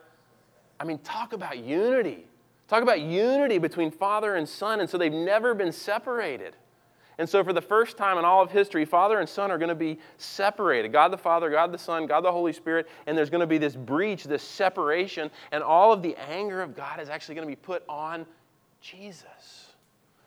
I 0.81 0.83
mean, 0.83 0.99
talk 0.99 1.33
about 1.35 1.59
unity. 1.59 2.26
Talk 2.67 2.83
about 2.83 3.00
unity 3.00 3.59
between 3.59 3.93
Father 3.93 4.35
and 4.35 4.49
Son, 4.49 4.81
and 4.81 4.91
so 4.91 4.99
they've 4.99 5.12
never 5.12 5.55
been 5.55 5.71
separated. 5.71 6.57
And 7.19 7.27
so, 7.27 7.43
for 7.43 7.55
the 7.55 7.63
first 7.63 7.97
time 7.97 8.19
in 8.19 8.25
all 8.25 8.43
of 8.43 8.51
history, 8.51 8.85
Father 8.85 9.21
and 9.21 9.29
Son 9.29 9.51
are 9.51 9.57
going 9.57 9.71
to 9.71 9.75
be 9.75 9.99
separated 10.19 10.93
God 10.93 11.11
the 11.11 11.19
Father, 11.19 11.49
God 11.51 11.73
the 11.73 11.79
Son, 11.79 12.07
God 12.07 12.23
the 12.23 12.33
Holy 12.33 12.53
Spirit, 12.53 12.89
and 13.07 13.17
there's 13.17 13.31
going 13.31 13.41
to 13.41 13.47
be 13.47 13.59
this 13.59 13.75
breach, 13.75 14.25
this 14.25 14.43
separation, 14.43 15.31
and 15.51 15.63
all 15.63 15.93
of 15.93 16.03
the 16.03 16.15
anger 16.29 16.61
of 16.61 16.77
God 16.77 17.01
is 17.01 17.09
actually 17.09 17.35
going 17.35 17.49
to 17.49 17.53
be 17.53 17.57
put 17.57 17.83
on 17.89 18.27
Jesus. 18.83 19.73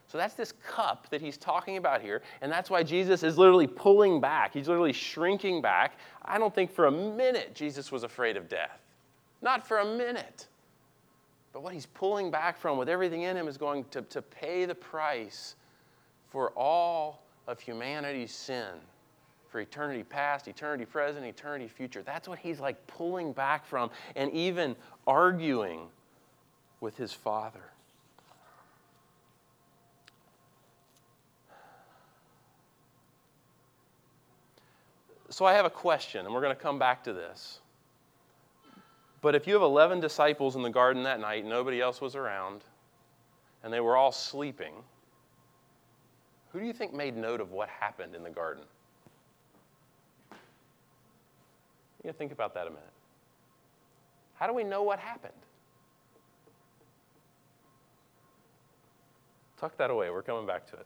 So, 0.08 0.18
that's 0.18 0.34
this 0.34 0.52
cup 0.66 1.08
that 1.12 1.22
he's 1.22 1.38
talking 1.38 1.78
about 1.78 2.02
here, 2.02 2.24
and 2.42 2.52
that's 2.52 2.72
why 2.72 2.82
Jesus 2.82 3.22
is 3.22 3.38
literally 3.38 3.68
pulling 3.68 4.20
back. 4.20 4.54
He's 4.54 4.68
literally 4.68 4.94
shrinking 4.94 5.62
back. 5.62 6.00
I 6.26 6.40
don't 6.40 6.54
think 6.54 6.72
for 6.72 6.88
a 6.88 6.92
minute 6.92 7.54
Jesus 7.54 7.92
was 7.92 8.04
afraid 8.04 8.36
of 8.36 8.50
death. 8.50 8.80
Not 9.44 9.68
for 9.68 9.78
a 9.80 9.86
minute. 9.86 10.48
But 11.54 11.62
what 11.62 11.74
he's 11.74 11.86
pulling 11.88 12.32
back 12.32 12.58
from 12.58 12.78
with 12.78 12.90
everything 12.90 13.24
in 13.24 13.38
him 13.38 13.48
is 13.48 13.58
going 13.58 13.86
to, 13.92 14.02
to 14.04 14.22
pay 14.22 14.66
the 14.66 14.76
price 14.76 15.56
for 16.30 16.52
all 16.52 17.24
of 17.48 17.60
humanity's 17.60 18.32
sin 18.32 18.74
for 19.50 19.60
eternity 19.60 20.04
past, 20.04 20.48
eternity 20.48 20.86
present, 20.86 21.26
eternity 21.26 21.68
future. 21.68 22.04
That's 22.04 22.28
what 22.28 22.40
he's 22.40 22.60
like 22.60 22.86
pulling 22.88 23.34
back 23.34 23.66
from 23.66 23.90
and 24.16 24.32
even 24.32 24.76
arguing 25.08 25.88
with 26.82 26.96
his 26.96 27.12
father. 27.12 27.64
So 35.32 35.46
I 35.46 35.54
have 35.54 35.66
a 35.66 35.70
question, 35.70 36.26
and 36.26 36.34
we're 36.34 36.42
going 36.42 36.56
to 36.56 36.62
come 36.62 36.80
back 36.80 37.04
to 37.04 37.14
this. 37.14 37.60
But 39.22 39.36
if 39.36 39.48
you 39.48 39.54
have 39.54 39.62
11 39.62 40.00
disciples 40.00 40.56
in 40.56 40.64
the 40.64 40.70
garden 40.70 41.04
that 41.04 41.20
night, 41.20 41.46
nobody 41.46 41.82
else 41.82 42.02
was 42.02 42.16
around, 42.16 42.64
and 43.64 43.72
they 43.72 43.80
were 43.80 43.96
all 43.96 44.12
sleeping, 44.12 44.74
who 46.52 46.60
do 46.60 46.66
you 46.66 46.74
think 46.74 46.94
made 46.94 47.16
note 47.16 47.42
of 47.42 47.52
what 47.52 47.70
happened 47.70 48.16
in 48.16 48.24
the 48.24 48.30
garden? 48.30 48.64
You 52.04 52.14
think 52.14 52.32
about 52.32 52.54
that 52.54 52.66
a 52.66 52.70
minute. 52.70 52.84
How 54.36 54.48
do 54.48 54.54
we 54.54 54.64
know 54.64 54.84
what 54.84 55.00
happened? 55.00 55.34
Tuck 59.60 59.76
that 59.78 59.92
away. 59.92 60.10
We're 60.10 60.24
coming 60.24 60.48
back 60.48 60.66
to 60.72 60.78
it. 60.78 60.86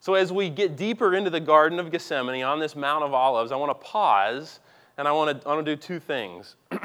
So, 0.00 0.14
as 0.14 0.32
we 0.32 0.50
get 0.50 0.76
deeper 0.76 1.14
into 1.14 1.30
the 1.30 1.40
Garden 1.40 1.78
of 1.78 1.90
Gethsemane 1.90 2.42
on 2.42 2.58
this 2.58 2.76
Mount 2.76 3.04
of 3.04 3.14
Olives, 3.14 3.52
I 3.52 3.56
want 3.56 3.70
to 3.70 3.86
pause 3.86 4.60
and 4.98 5.08
I 5.08 5.12
want 5.12 5.40
to, 5.40 5.48
I 5.48 5.54
want 5.54 5.64
to 5.64 5.76
do 5.76 5.80
two 5.80 5.98
things. 5.98 6.56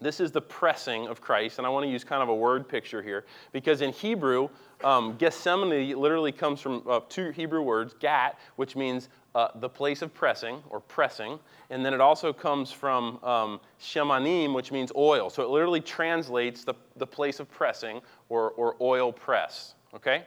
this 0.00 0.20
is 0.20 0.30
the 0.30 0.40
pressing 0.40 1.06
of 1.06 1.20
Christ, 1.20 1.58
and 1.58 1.66
I 1.66 1.70
want 1.70 1.84
to 1.84 1.90
use 1.90 2.04
kind 2.04 2.22
of 2.22 2.28
a 2.28 2.34
word 2.34 2.68
picture 2.68 3.02
here 3.02 3.24
because 3.52 3.80
in 3.80 3.92
Hebrew, 3.92 4.48
um, 4.84 5.16
Gethsemane 5.16 5.96
literally 5.96 6.32
comes 6.32 6.60
from 6.60 6.82
uh, 6.88 7.00
two 7.08 7.30
Hebrew 7.30 7.62
words, 7.62 7.94
gat, 7.98 8.38
which 8.56 8.76
means 8.76 9.08
uh, 9.34 9.48
the 9.56 9.68
place 9.68 10.02
of 10.02 10.12
pressing 10.14 10.62
or 10.70 10.80
pressing, 10.80 11.38
and 11.70 11.84
then 11.84 11.94
it 11.94 12.00
also 12.00 12.32
comes 12.32 12.72
from 12.72 13.22
um, 13.24 13.60
shemanim, 13.80 14.54
which 14.54 14.72
means 14.72 14.92
oil. 14.96 15.30
So 15.30 15.42
it 15.42 15.48
literally 15.48 15.80
translates 15.80 16.64
the, 16.64 16.74
the 16.96 17.06
place 17.06 17.40
of 17.40 17.50
pressing 17.50 18.00
or, 18.28 18.50
or 18.52 18.76
oil 18.80 19.12
press. 19.12 19.74
Okay? 19.94 20.24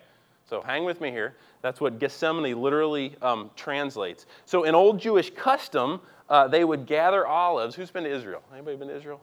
So 0.49 0.61
hang 0.61 0.83
with 0.83 0.99
me 0.99 1.11
here. 1.11 1.35
That's 1.61 1.79
what 1.79 1.99
Gethsemane 1.99 2.59
literally 2.59 3.15
um, 3.21 3.51
translates. 3.55 4.25
So 4.45 4.63
in 4.63 4.73
old 4.73 4.99
Jewish 4.99 5.31
custom, 5.31 6.01
uh, 6.29 6.47
they 6.47 6.63
would 6.63 6.85
gather 6.85 7.27
olives. 7.27 7.75
Who's 7.75 7.91
been 7.91 8.03
to 8.03 8.11
Israel? 8.11 8.41
Anybody 8.53 8.77
been 8.77 8.87
to 8.87 8.95
Israel? 8.95 9.21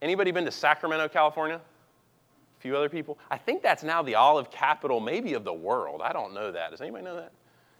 Anybody 0.00 0.30
been 0.30 0.44
to 0.44 0.50
Sacramento, 0.50 1.08
California? 1.08 1.56
A 1.56 2.60
few 2.60 2.76
other 2.76 2.88
people? 2.88 3.18
I 3.30 3.38
think 3.38 3.62
that's 3.62 3.82
now 3.82 4.02
the 4.02 4.14
olive 4.14 4.50
capital, 4.50 5.00
maybe 5.00 5.34
of 5.34 5.44
the 5.44 5.52
world. 5.52 6.00
I 6.02 6.12
don't 6.12 6.34
know 6.34 6.52
that. 6.52 6.70
Does 6.70 6.80
anybody 6.80 7.04
know 7.04 7.16
that? 7.16 7.32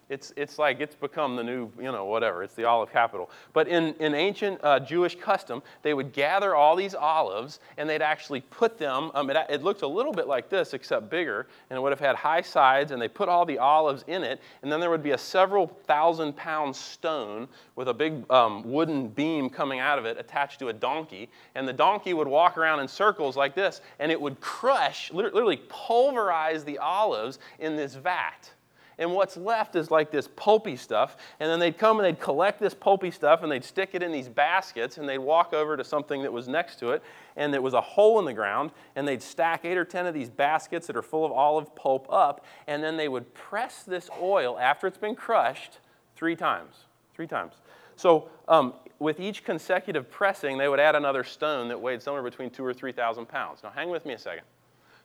It's, 0.09 0.33
it's 0.35 0.57
like 0.57 0.81
it's 0.81 0.95
become 0.95 1.35
the 1.35 1.43
new, 1.43 1.71
you 1.77 1.91
know, 1.91 2.05
whatever. 2.05 2.43
It's 2.43 2.55
the 2.55 2.65
olive 2.65 2.91
capital. 2.91 3.29
But 3.53 3.67
in, 3.67 3.93
in 3.99 4.15
ancient 4.15 4.59
uh, 4.63 4.79
Jewish 4.79 5.15
custom, 5.15 5.61
they 5.83 5.93
would 5.93 6.13
gather 6.13 6.55
all 6.55 6.75
these 6.75 6.95
olives 6.95 7.59
and 7.77 7.87
they'd 7.87 8.01
actually 8.01 8.41
put 8.41 8.79
them, 8.79 9.11
um, 9.13 9.29
it, 9.29 9.37
it 9.49 9.63
looked 9.63 9.83
a 9.83 9.87
little 9.87 10.11
bit 10.11 10.27
like 10.27 10.49
this, 10.49 10.73
except 10.73 11.11
bigger, 11.11 11.47
and 11.69 11.77
it 11.77 11.81
would 11.81 11.91
have 11.91 11.99
had 11.99 12.15
high 12.15 12.41
sides, 12.41 12.91
and 12.91 13.01
they 13.01 13.07
put 13.07 13.29
all 13.29 13.45
the 13.45 13.59
olives 13.59 14.03
in 14.07 14.23
it, 14.23 14.41
and 14.63 14.71
then 14.71 14.79
there 14.79 14.89
would 14.89 15.03
be 15.03 15.11
a 15.11 15.17
several 15.17 15.67
thousand 15.67 16.35
pound 16.35 16.75
stone 16.75 17.47
with 17.75 17.87
a 17.87 17.93
big 17.93 18.29
um, 18.31 18.63
wooden 18.63 19.07
beam 19.07 19.49
coming 19.49 19.79
out 19.79 19.99
of 19.99 20.05
it 20.05 20.17
attached 20.19 20.59
to 20.59 20.69
a 20.69 20.73
donkey, 20.73 21.29
and 21.53 21.67
the 21.67 21.73
donkey 21.73 22.13
would 22.13 22.27
walk 22.27 22.57
around 22.57 22.79
in 22.79 22.87
circles 22.87 23.37
like 23.37 23.53
this, 23.53 23.81
and 23.99 24.11
it 24.11 24.19
would 24.19 24.41
crush, 24.41 25.11
literally 25.13 25.57
pulverize 25.69 26.63
the 26.63 26.77
olives 26.79 27.37
in 27.59 27.75
this 27.75 27.93
vat 27.95 28.51
and 28.99 29.13
what's 29.13 29.37
left 29.37 29.75
is 29.75 29.89
like 29.89 30.11
this 30.11 30.27
pulpy 30.35 30.75
stuff. 30.75 31.17
And 31.39 31.49
then 31.49 31.59
they'd 31.59 31.77
come 31.77 31.97
and 31.99 32.05
they'd 32.05 32.19
collect 32.19 32.59
this 32.59 32.73
pulpy 32.73 33.09
stuff 33.09 33.41
and 33.41 33.51
they'd 33.51 33.63
stick 33.63 33.91
it 33.93 34.03
in 34.03 34.11
these 34.11 34.27
baskets 34.27 34.97
and 34.97 35.07
they'd 35.07 35.17
walk 35.17 35.53
over 35.53 35.75
to 35.77 35.83
something 35.83 36.21
that 36.21 36.31
was 36.31 36.47
next 36.47 36.77
to 36.79 36.91
it 36.91 37.01
and 37.37 37.53
there 37.53 37.61
was 37.61 37.73
a 37.73 37.81
hole 37.81 38.19
in 38.19 38.25
the 38.25 38.33
ground 38.33 38.71
and 38.95 39.07
they'd 39.07 39.23
stack 39.23 39.63
eight 39.63 39.77
or 39.77 39.85
ten 39.85 40.05
of 40.05 40.13
these 40.13 40.29
baskets 40.29 40.85
that 40.85 40.97
are 40.97 41.01
full 41.01 41.25
of 41.25 41.31
olive 41.31 41.73
pulp 41.75 42.05
up 42.11 42.45
and 42.67 42.83
then 42.83 42.97
they 42.97 43.07
would 43.07 43.33
press 43.33 43.83
this 43.83 44.09
oil 44.21 44.59
after 44.59 44.85
it's 44.85 44.97
been 44.97 45.15
crushed 45.15 45.79
three 46.15 46.35
times. 46.35 46.85
Three 47.15 47.27
times. 47.27 47.53
So 47.95 48.29
um, 48.47 48.73
with 48.99 49.19
each 49.19 49.43
consecutive 49.43 50.11
pressing, 50.11 50.57
they 50.57 50.67
would 50.67 50.79
add 50.79 50.95
another 50.95 51.23
stone 51.23 51.69
that 51.69 51.79
weighed 51.79 52.01
somewhere 52.01 52.23
between 52.23 52.49
two 52.49 52.65
or 52.65 52.73
three 52.73 52.91
thousand 52.91 53.27
pounds. 53.27 53.61
Now 53.63 53.71
hang 53.71 53.89
with 53.89 54.05
me 54.05 54.13
a 54.13 54.19
second. 54.19 54.43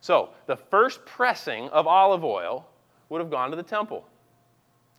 So 0.00 0.30
the 0.46 0.56
first 0.56 1.04
pressing 1.06 1.68
of 1.70 1.86
olive 1.86 2.24
oil 2.24 2.68
would 3.08 3.20
have 3.20 3.30
gone 3.30 3.50
to 3.50 3.56
the 3.56 3.62
temple. 3.62 4.06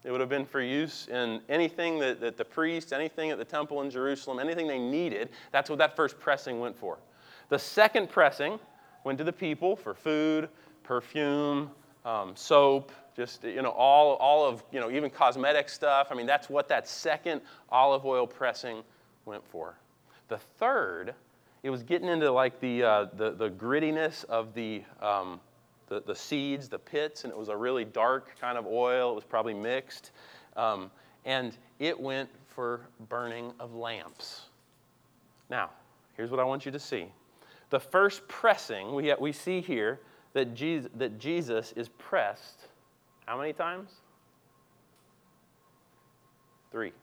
It 0.04 0.12
would 0.12 0.20
have 0.20 0.30
been 0.30 0.46
for 0.46 0.62
use 0.62 1.08
in 1.08 1.42
anything 1.50 1.98
that, 2.00 2.22
that 2.22 2.38
the 2.38 2.46
priests, 2.46 2.92
anything 2.92 3.32
at 3.32 3.40
the 3.40 3.46
temple 3.46 3.82
in 3.82 3.90
Jerusalem, 3.90 4.38
anything 4.40 4.68
they 4.68 4.78
needed. 4.78 5.30
That's 5.52 5.70
what 5.70 5.80
that 5.80 5.96
first 5.96 6.20
pressing 6.20 6.60
went 6.60 6.78
for. 6.78 7.00
The 7.50 7.58
second 7.58 8.10
pressing 8.10 8.60
went 9.04 9.18
to 9.18 9.24
the 9.24 9.34
people 9.34 9.76
for 9.76 9.96
food, 9.96 10.50
perfume, 10.84 11.72
um, 12.06 12.36
soap, 12.36 12.92
just 13.16 13.44
you 13.44 13.62
know 13.62 13.70
all, 13.70 14.16
all 14.16 14.46
of 14.46 14.64
you 14.72 14.80
know 14.80 14.92
even 14.92 15.10
cosmetic 15.10 15.70
stuff. 15.70 16.08
I 16.12 16.16
mean 16.16 16.28
that's 16.28 16.50
what 16.50 16.68
that 16.68 16.88
second 16.88 17.42
olive 17.70 18.06
oil 18.06 18.28
pressing 18.28 18.84
went 19.26 19.46
for. 19.48 19.76
The 20.28 20.38
third, 20.38 21.16
it 21.64 21.70
was 21.70 21.82
getting 21.82 22.10
into 22.10 22.32
like 22.32 22.60
the 22.60 22.84
uh, 22.84 23.06
the, 23.16 23.32
the 23.32 23.50
grittiness 23.50 24.26
of 24.26 24.54
the 24.54 24.84
um, 25.02 25.40
the, 25.88 26.02
the 26.02 26.16
seeds, 26.16 26.70
the 26.70 26.80
pits, 26.80 27.24
and 27.24 27.32
it 27.32 27.38
was 27.38 27.50
a 27.50 27.56
really 27.56 27.86
dark 27.86 28.40
kind 28.40 28.58
of 28.58 28.66
oil. 28.66 29.12
It 29.12 29.16
was 29.16 29.24
probably 29.24 29.54
mixed. 29.54 30.12
Um, 30.56 30.90
and 31.26 31.58
it 31.80 32.00
went 32.00 32.30
for 32.48 32.88
burning 33.10 33.54
of 33.60 33.74
lamps. 33.74 34.46
Now, 35.50 35.70
here's 36.16 36.32
what 36.32 36.40
I 36.40 36.44
want 36.44 36.66
you 36.66 36.72
to 36.72 36.80
see. 36.80 37.08
The 37.70 37.80
first 37.80 38.28
pressing, 38.28 38.94
we, 38.94 39.14
we 39.20 39.32
see 39.32 39.62
here 39.62 40.00
that 40.34 40.54
Jesus, 40.54 40.90
that 40.96 41.20
Jesus 41.20 41.74
is 41.76 41.90
pressed 41.90 42.68
how 43.26 43.38
many 43.38 43.54
times? 43.54 43.92
Three. 46.72 46.94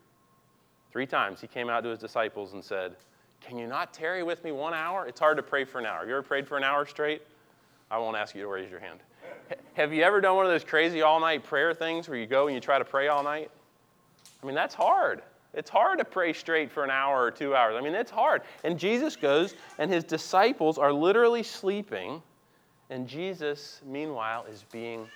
Three 0.91 1.07
times 1.07 1.41
he 1.41 1.47
came 1.47 1.69
out 1.69 1.83
to 1.83 1.91
his 1.91 1.99
disciples 1.99 2.53
and 2.53 2.65
said, 2.65 2.97
Can 3.41 3.59
you 3.59 3.67
not 3.67 3.93
tarry 3.93 4.23
with 4.23 4.45
me 4.45 4.53
one 4.53 4.75
hour? 4.75 5.07
It's 5.07 5.19
hard 5.19 5.37
to 5.39 5.43
pray 5.43 5.65
for 5.65 5.79
an 5.79 5.87
hour. 5.87 6.07
You 6.07 6.13
ever 6.13 6.23
prayed 6.23 6.47
for 6.47 6.57
an 6.57 6.65
hour 6.65 6.87
straight? 6.87 7.23
I 7.93 7.99
won't 7.99 8.17
ask 8.17 8.35
you 8.35 8.41
to 8.41 8.49
raise 8.49 8.71
your 8.71 8.81
hand. 8.81 9.01
Have 9.75 9.93
you 9.93 10.03
ever 10.03 10.23
done 10.23 10.35
one 10.35 10.47
of 10.47 10.51
those 10.51 10.65
crazy 10.65 11.03
all 11.03 11.21
night 11.21 11.45
prayer 11.45 11.75
things 11.75 12.09
where 12.09 12.17
you 12.17 12.27
go 12.27 12.47
and 12.47 12.55
you 12.55 12.61
try 12.61 12.79
to 12.79 12.87
pray 12.87 13.09
all 13.09 13.23
night? 13.23 13.51
I 14.43 14.47
mean, 14.47 14.55
that's 14.55 14.75
hard. 14.75 15.21
It's 15.53 15.69
hard 15.69 15.99
to 15.99 16.05
pray 16.07 16.33
straight 16.33 16.73
for 16.73 16.85
an 16.85 16.91
hour 16.91 17.23
or 17.23 17.31
two 17.31 17.55
hours. 17.55 17.77
I 17.77 17.83
mean, 17.83 17.95
it's 17.95 18.11
hard. 18.11 18.43
And 18.65 18.79
Jesus 18.79 19.15
goes, 19.15 19.55
and 19.79 19.91
his 19.91 20.05
disciples 20.05 20.79
are 20.79 20.91
literally 20.91 21.43
sleeping, 21.43 22.23
and 22.89 23.07
Jesus, 23.07 23.83
meanwhile, 23.85 24.47
is 24.51 24.65
being 24.73 25.07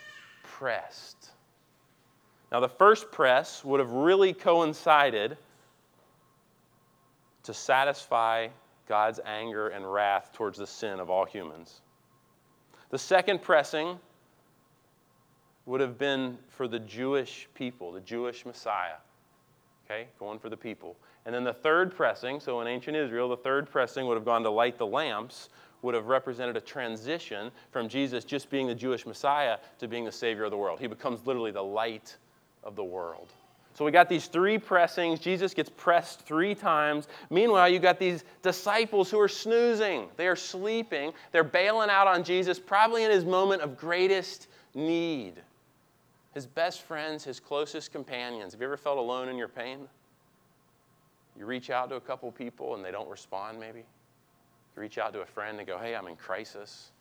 pressed. 0.43 1.31
Now, 2.53 2.61
the 2.61 2.69
first 2.69 3.11
press 3.11 3.65
would 3.65 3.81
have 3.81 3.93
really 3.93 4.35
coincided 4.35 5.39
to 7.45 7.55
satisfy 7.55 8.49
God's 8.87 9.19
anger 9.25 9.69
and 9.69 9.91
wrath 9.91 10.31
towards 10.35 10.59
the 10.59 10.67
sin 10.67 11.01
of 11.01 11.09
all 11.09 11.25
humans. 11.25 11.81
The 12.91 12.99
second 12.99 13.43
pressing 13.43 13.99
would 15.67 15.81
have 15.81 15.99
been 15.99 16.39
for 16.49 16.69
the 16.69 16.79
Jewish 16.79 17.49
people, 17.55 17.93
the 17.93 18.01
Jewish 18.01 18.47
Messiah. 18.47 18.97
Okay, 19.85 20.07
going 20.19 20.39
for 20.39 20.49
the 20.49 20.57
people. 20.57 20.97
And 21.25 21.35
then 21.35 21.45
the 21.45 21.53
third 21.53 21.95
pressing, 21.95 22.41
so 22.41 22.61
in 22.61 22.67
ancient 22.67 22.97
Israel, 22.97 23.29
the 23.29 23.37
third 23.37 23.69
pressing 23.69 24.07
would 24.07 24.17
have 24.17 24.25
gone 24.25 24.43
to 24.43 24.51
light 24.51 24.79
the 24.79 24.87
lamps, 24.87 25.49
would 25.83 25.95
have 25.95 26.07
represented 26.07 26.57
a 26.57 26.61
transition 26.61 27.51
from 27.71 27.89
Jesus 27.89 28.25
just 28.25 28.51
being 28.51 28.67
the 28.67 28.75
Jewish 28.75 29.07
Messiah 29.07 29.59
to 29.79 29.89
being 29.89 30.05
the 30.05 30.13
Savior 30.13 30.45
of 30.45 30.51
the 30.51 30.57
world. 30.57 30.81
He 30.81 30.87
becomes 30.87 31.27
literally 31.27 31.51
the 31.51 31.63
light 31.63 32.17
of 32.65 32.75
the 32.77 32.85
world. 32.85 33.33
So 33.77 33.85
we 33.85 33.91
got 33.91 34.09
these 34.09 34.27
three 34.27 34.57
pressings. 34.57 35.21
Jesus 35.21 35.53
gets 35.53 35.69
pressed 35.69 36.23
three 36.23 36.55
times. 36.55 37.09
Meanwhile, 37.29 37.69
you 37.69 37.79
got 37.79 37.99
these 37.99 38.25
disciples 38.41 39.11
who 39.11 39.21
are 39.21 39.29
snoozing. 39.29 40.09
They 40.17 40.29
are 40.29 40.37
sleeping. 40.37 41.13
They're 41.31 41.45
bailing 41.45 41.91
out 41.91 42.07
on 42.07 42.25
Jesus, 42.25 42.59
probably 42.59 43.05
in 43.05 43.11
his 43.11 43.27
moment 43.27 43.61
of 43.61 43.77
greatest 43.77 44.49
need. 44.75 45.35
His 46.33 46.47
best 46.47 46.83
friends, 46.83 47.23
his 47.23 47.39
closest 47.39 47.93
companions. 47.93 48.55
Have 48.55 48.63
you 48.63 48.67
ever 48.67 48.79
felt 48.79 48.97
alone 48.97 49.29
in 49.29 49.37
your 49.37 49.49
pain? 49.49 49.81
You 51.39 51.45
reach 51.45 51.69
out 51.69 51.91
to 51.91 51.97
a 51.97 52.01
couple 52.01 52.33
people 52.33 52.77
and 52.77 52.85
they 52.85 52.91
don't 52.91 53.11
respond, 53.11 53.61
maybe. 53.61 53.81
You 53.81 54.81
reach 54.81 54.97
out 54.97 55.13
to 55.13 55.21
a 55.21 55.27
friend 55.27 55.59
and 55.59 55.67
go, 55.67 55.77
hey, 55.77 55.95
I'm 55.95 56.07
in 56.07 56.17
crisis. 56.17 56.93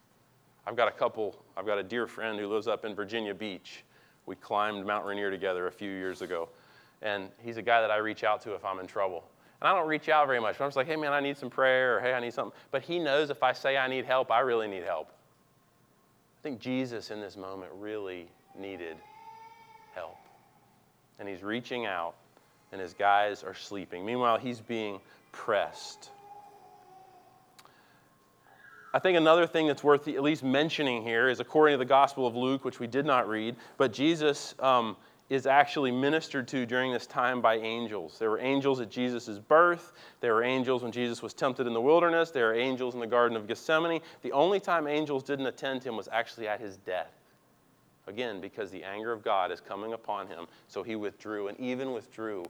I've 0.67 0.75
got 0.75 0.89
a 0.89 0.91
couple, 0.91 1.37
I've 1.55 1.65
got 1.65 1.77
a 1.77 1.83
dear 1.83 2.05
friend 2.05 2.37
who 2.37 2.49
lives 2.53 2.67
up 2.67 2.83
in 2.83 2.95
Virginia 2.95 3.33
Beach. 3.33 3.85
We 4.25 4.35
climbed 4.35 4.85
Mount 4.85 5.05
Rainier 5.05 5.31
together 5.31 5.67
a 5.67 5.71
few 5.71 5.89
years 5.89 6.21
ago 6.21 6.49
and 7.01 7.29
he's 7.43 7.57
a 7.57 7.61
guy 7.61 7.81
that 7.81 7.91
I 7.91 7.97
reach 7.97 8.23
out 8.23 8.41
to 8.41 8.53
if 8.53 8.65
I'm 8.65 8.79
in 8.79 8.87
trouble. 8.87 9.23
And 9.61 9.67
I 9.69 9.73
don't 9.73 9.87
reach 9.87 10.09
out 10.09 10.27
very 10.27 10.39
much. 10.39 10.59
I'm 10.59 10.67
just 10.67 10.77
like, 10.77 10.87
hey, 10.87 10.95
man, 10.95 11.13
I 11.13 11.19
need 11.19 11.37
some 11.37 11.49
prayer, 11.49 11.97
or 11.97 12.01
hey, 12.01 12.13
I 12.13 12.19
need 12.19 12.33
something. 12.33 12.57
But 12.71 12.81
he 12.81 12.99
knows 12.99 13.29
if 13.29 13.41
I 13.43 13.53
say 13.53 13.77
I 13.77 13.87
need 13.87 14.05
help, 14.05 14.31
I 14.31 14.39
really 14.39 14.67
need 14.67 14.83
help. 14.83 15.09
I 16.39 16.41
think 16.43 16.59
Jesus 16.59 17.11
in 17.11 17.21
this 17.21 17.37
moment 17.37 17.71
really 17.75 18.27
needed 18.57 18.97
help. 19.93 20.17
And 21.19 21.27
he's 21.27 21.41
reaching 21.41 21.85
out, 21.85 22.15
and 22.71 22.81
his 22.81 22.93
guys 22.93 23.43
are 23.43 23.53
sleeping. 23.53 24.05
Meanwhile, 24.05 24.37
he's 24.37 24.59
being 24.59 24.99
pressed. 25.31 26.09
I 28.93 28.99
think 28.99 29.17
another 29.17 29.45
thing 29.45 29.67
that's 29.67 29.83
worth 29.83 30.07
at 30.07 30.23
least 30.23 30.41
mentioning 30.41 31.03
here 31.03 31.27
is 31.27 31.41
according 31.41 31.73
to 31.73 31.77
the 31.77 31.83
Gospel 31.83 32.25
of 32.25 32.33
Luke, 32.33 32.63
which 32.63 32.79
we 32.79 32.87
did 32.87 33.05
not 33.05 33.27
read, 33.27 33.57
but 33.77 33.91
Jesus 33.91 34.55
um, 34.59 34.95
is 35.29 35.47
actually 35.47 35.91
ministered 35.91 36.47
to 36.47 36.65
during 36.65 36.91
this 36.91 37.07
time 37.07 37.41
by 37.41 37.55
angels. 37.55 38.17
There 38.19 38.29
were 38.29 38.39
angels 38.39 38.79
at 38.79 38.91
Jesus' 38.91 39.39
birth. 39.39 39.93
There 40.21 40.35
were 40.35 40.43
angels 40.43 40.83
when 40.83 40.91
Jesus 40.91 41.23
was 41.23 41.33
tempted 41.33 41.65
in 41.65 41.73
the 41.73 41.81
wilderness. 41.81 42.29
There 42.29 42.51
are 42.51 42.53
angels 42.53 42.93
in 42.93 42.99
the 42.99 43.07
Garden 43.07 43.35
of 43.35 43.47
Gethsemane. 43.47 44.01
The 44.21 44.31
only 44.31 44.59
time 44.59 44.87
angels 44.87 45.23
didn't 45.23 45.47
attend 45.47 45.83
him 45.83 45.97
was 45.97 46.07
actually 46.11 46.47
at 46.47 46.59
his 46.59 46.77
death. 46.77 47.11
Again, 48.07 48.39
because 48.39 48.69
the 48.69 48.83
anger 48.83 49.11
of 49.11 49.23
God 49.23 49.51
is 49.51 49.59
coming 49.59 49.93
upon 49.93 50.27
him, 50.27 50.45
so 50.67 50.83
he 50.83 50.95
withdrew 50.95 51.47
and 51.47 51.59
even 51.59 51.91
withdrew 51.91 52.45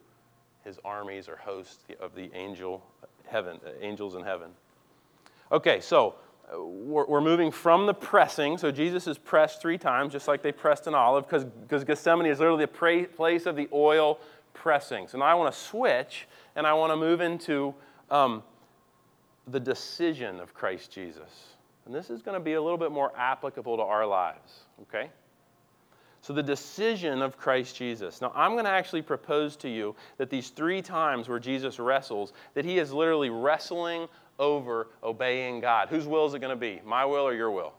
his 0.65 0.79
armies 0.84 1.29
or 1.29 1.38
hosts 1.38 1.86
of 2.01 2.13
the 2.13 2.29
angel 2.34 2.84
heaven, 3.25 3.60
uh, 3.65 3.70
angels 3.82 4.15
in 4.15 4.24
heaven. 4.24 4.50
Okay, 5.51 5.79
so 5.79 6.15
we're, 6.54 7.22
moving 7.22 7.52
from 7.52 7.86
the 7.86 7.94
pressing. 7.94 8.58
So 8.58 8.72
Jesus 8.72 9.08
is 9.08 9.18
pressed 9.18 9.62
three 9.62 9.78
times, 9.78 10.14
just 10.14 10.28
like 10.28 10.42
they 10.42 10.52
pressed 10.52 10.88
an 10.88 10.94
olive, 10.94 11.28
because 11.28 11.84
Gethsemane 11.84 12.28
is 12.28 12.40
literally 12.40 12.66
the 12.66 13.08
place 13.16 13.46
of 13.46 13.56
the 13.56 13.68
oil 13.74 14.20
pressing. 14.54 15.08
So 15.08 15.18
now 15.18 15.25
I 15.25 15.34
want 15.34 15.54
to 15.54 15.60
switch 15.60 16.28
and 16.56 16.66
I 16.68 16.74
want 16.74 16.92
to 16.92 16.98
move 16.98 17.22
into 17.22 17.74
um, 18.10 18.44
the 19.48 19.60
decision 19.60 20.40
of 20.40 20.54
Christ 20.54 20.92
Jesus. 20.92 21.56
And 21.86 21.94
this 21.94 22.10
is 22.10 22.22
going 22.22 22.38
to 22.38 22.44
be 22.44 22.54
a 22.54 22.62
little 22.62 22.78
bit 22.78 22.92
more 22.92 23.12
applicable 23.18 23.78
to 23.78 23.84
our 23.84 24.06
lives, 24.06 24.62
okay? 24.84 25.10
So, 26.22 26.34
the 26.34 26.42
decision 26.42 27.22
of 27.22 27.38
Christ 27.38 27.75
Jesus. 27.75 28.20
Now, 28.20 28.32
I'm 28.34 28.54
going 28.54 28.66
to 28.66 28.72
actually 28.72 29.04
propose 29.04 29.56
to 29.58 29.70
you 29.70 29.96
that 30.18 30.32
these 30.32 30.50
three 30.50 30.82
times 30.82 31.30
where 31.30 31.38
Jesus 31.38 31.78
wrestles, 31.78 32.34
that 32.56 32.66
he 32.66 32.80
is 32.80 32.92
literally 32.92 33.30
wrestling 33.30 34.08
over 34.39 34.88
obeying 35.04 35.60
God. 35.60 35.89
Whose 35.89 36.06
will 36.06 36.25
is 36.25 36.34
it 36.34 36.39
going 36.39 36.56
to 36.56 36.60
be? 36.60 36.82
My 36.86 37.06
will 37.06 37.27
or 37.27 37.34
your 37.34 37.51
will? 37.51 37.74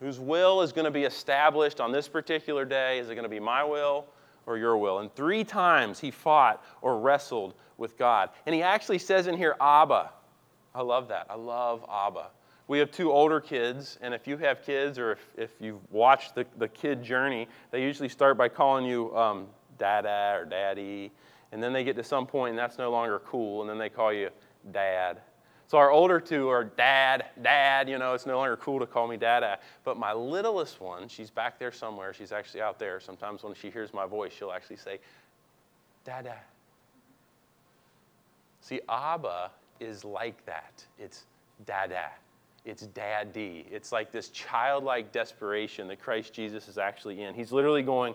Whose 0.00 0.18
will 0.18 0.62
is 0.62 0.72
going 0.72 0.84
to 0.84 0.90
be 0.90 1.04
established 1.04 1.80
on 1.80 1.92
this 1.92 2.08
particular 2.08 2.64
day? 2.64 2.98
Is 2.98 3.08
it 3.08 3.14
going 3.14 3.22
to 3.24 3.28
be 3.28 3.38
my 3.38 3.62
will 3.62 4.06
or 4.46 4.58
your 4.58 4.76
will? 4.76 4.98
And 4.98 5.14
three 5.14 5.44
times 5.44 6.00
he 6.00 6.10
fought 6.10 6.64
or 6.80 6.98
wrestled 6.98 7.54
with 7.78 7.96
God. 7.96 8.30
And 8.46 8.54
he 8.54 8.62
actually 8.62 8.98
says 8.98 9.28
in 9.28 9.36
here, 9.36 9.54
Abba. 9.60 10.10
I 10.74 10.82
love 10.82 11.08
that. 11.08 11.26
I 11.30 11.36
love 11.36 11.84
Abba. 11.88 12.26
We 12.66 12.78
have 12.78 12.90
two 12.90 13.12
older 13.12 13.40
kids, 13.40 13.98
and 14.00 14.14
if 14.14 14.26
you 14.26 14.36
have 14.38 14.64
kids 14.64 14.98
or 14.98 15.12
if, 15.12 15.18
if 15.36 15.50
you've 15.60 15.80
watched 15.92 16.34
the, 16.34 16.46
the 16.58 16.68
kid 16.68 17.02
journey, 17.02 17.46
they 17.70 17.82
usually 17.82 18.08
start 18.08 18.38
by 18.38 18.48
calling 18.48 18.86
you 18.86 19.14
um, 19.16 19.46
Dada 19.78 20.38
or 20.38 20.46
Daddy, 20.46 21.10
and 21.50 21.62
then 21.62 21.72
they 21.72 21.84
get 21.84 21.96
to 21.96 22.04
some 22.04 22.26
point 22.26 22.50
and 22.50 22.58
that's 22.58 22.78
no 22.78 22.90
longer 22.90 23.20
cool, 23.26 23.60
and 23.60 23.68
then 23.68 23.78
they 23.78 23.88
call 23.88 24.12
you 24.12 24.30
Dad. 24.70 25.20
So 25.66 25.78
our 25.78 25.90
older 25.90 26.20
two 26.20 26.48
are 26.48 26.64
Dad, 26.64 27.26
Dad, 27.42 27.88
you 27.88 27.98
know, 27.98 28.12
it's 28.14 28.26
no 28.26 28.36
longer 28.36 28.56
cool 28.56 28.78
to 28.78 28.86
call 28.86 29.08
me 29.08 29.16
Dada. 29.16 29.58
But 29.84 29.96
my 29.96 30.12
littlest 30.12 30.80
one, 30.80 31.08
she's 31.08 31.30
back 31.30 31.58
there 31.58 31.72
somewhere, 31.72 32.12
she's 32.12 32.30
actually 32.30 32.60
out 32.60 32.78
there. 32.78 33.00
Sometimes 33.00 33.42
when 33.42 33.54
she 33.54 33.70
hears 33.70 33.94
my 33.94 34.06
voice, 34.06 34.32
she'll 34.32 34.52
actually 34.52 34.76
say, 34.76 34.98
Dada. 36.04 36.36
See, 38.60 38.80
Abba 38.88 39.50
is 39.80 40.04
like 40.04 40.44
that. 40.44 40.84
It's 40.98 41.24
Dada 41.64 42.10
it's 42.64 42.86
daddy. 42.88 43.66
It's 43.70 43.90
like 43.90 44.12
this 44.12 44.28
childlike 44.28 45.12
desperation 45.12 45.88
that 45.88 46.00
Christ 46.00 46.32
Jesus 46.32 46.68
is 46.68 46.78
actually 46.78 47.22
in. 47.22 47.34
He's 47.34 47.52
literally 47.52 47.82
going, 47.82 48.14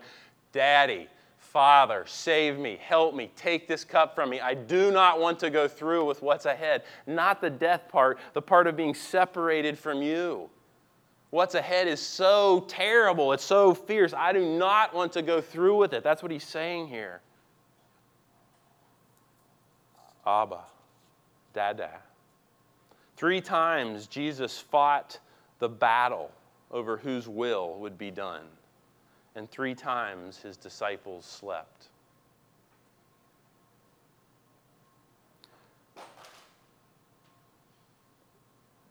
Daddy, 0.54 1.08
Father, 1.38 2.04
save 2.08 2.60
me, 2.60 2.78
help 2.82 3.16
me, 3.16 3.32
take 3.36 3.68
this 3.68 3.84
cup 3.84 4.14
from 4.14 4.30
me. 4.30 4.40
I 4.40 4.54
do 4.54 4.92
not 4.92 5.20
want 5.20 5.40
to 5.40 5.50
go 5.50 5.68
through 5.68 6.06
with 6.06 6.22
what's 6.22 6.46
ahead. 6.46 6.84
Not 7.06 7.42
the 7.42 7.50
death 7.50 7.88
part, 7.90 8.20
the 8.34 8.42
part 8.42 8.68
of 8.68 8.76
being 8.76 8.94
separated 8.94 9.78
from 9.78 10.02
you. 10.02 10.50
What's 11.30 11.56
ahead 11.56 11.88
is 11.88 12.00
so 12.00 12.66
terrible, 12.68 13.34
it's 13.34 13.44
so 13.44 13.74
fierce. 13.74 14.14
I 14.14 14.34
do 14.34 14.46
not 14.58 14.94
want 14.94 15.14
to 15.14 15.22
go 15.22 15.42
through 15.42 15.78
with 15.78 15.94
it. 15.94 16.04
That's 16.04 16.22
what 16.22 16.32
he's 16.32 16.46
saying 16.46 16.88
here. 16.88 17.22
Abba, 20.26 20.60
Dada. 21.54 21.92
Three 23.16 23.42
times 23.42 24.08
Jesus 24.08 24.60
fought 24.60 25.20
the 25.60 25.70
battle 25.70 26.32
over 26.72 26.98
whose 26.98 27.28
will 27.28 27.80
would 27.80 27.98
be 27.98 28.12
done, 28.12 28.44
and 29.38 29.50
three 29.52 29.76
times 29.76 30.42
his 30.42 30.58
disciples 30.58 31.24
slept. 31.24 31.90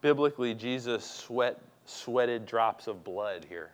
Biblically, 0.00 0.54
Jesus 0.54 1.04
sweat, 1.04 1.60
sweated 1.84 2.46
drops 2.46 2.86
of 2.86 3.02
blood 3.02 3.44
here. 3.48 3.72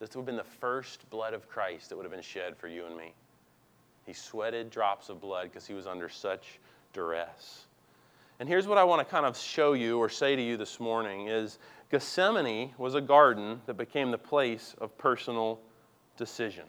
This 0.00 0.16
would 0.16 0.22
have 0.22 0.26
been 0.26 0.36
the 0.36 0.42
first 0.42 1.08
blood 1.10 1.34
of 1.34 1.50
Christ 1.50 1.90
that 1.90 1.96
would 1.96 2.04
have 2.04 2.12
been 2.12 2.22
shed 2.22 2.56
for 2.56 2.66
you 2.66 2.86
and 2.86 2.96
me. 2.96 3.12
He 4.06 4.14
sweated 4.14 4.70
drops 4.70 5.10
of 5.10 5.20
blood 5.20 5.50
because 5.50 5.66
he 5.66 5.74
was 5.74 5.86
under 5.86 6.08
such 6.08 6.58
duress. 6.94 7.66
And 8.40 8.48
here's 8.48 8.66
what 8.66 8.78
I 8.78 8.84
want 8.84 9.06
to 9.06 9.10
kind 9.10 9.26
of 9.26 9.36
show 9.36 9.74
you 9.74 9.98
or 9.98 10.08
say 10.08 10.34
to 10.34 10.42
you 10.42 10.56
this 10.56 10.80
morning 10.80 11.28
is 11.28 11.58
Gethsemane 11.90 12.72
was 12.78 12.94
a 12.94 13.02
garden 13.02 13.60
that 13.66 13.74
became 13.74 14.10
the 14.10 14.18
place 14.18 14.74
of 14.80 14.96
personal 14.96 15.60
decision. 16.16 16.64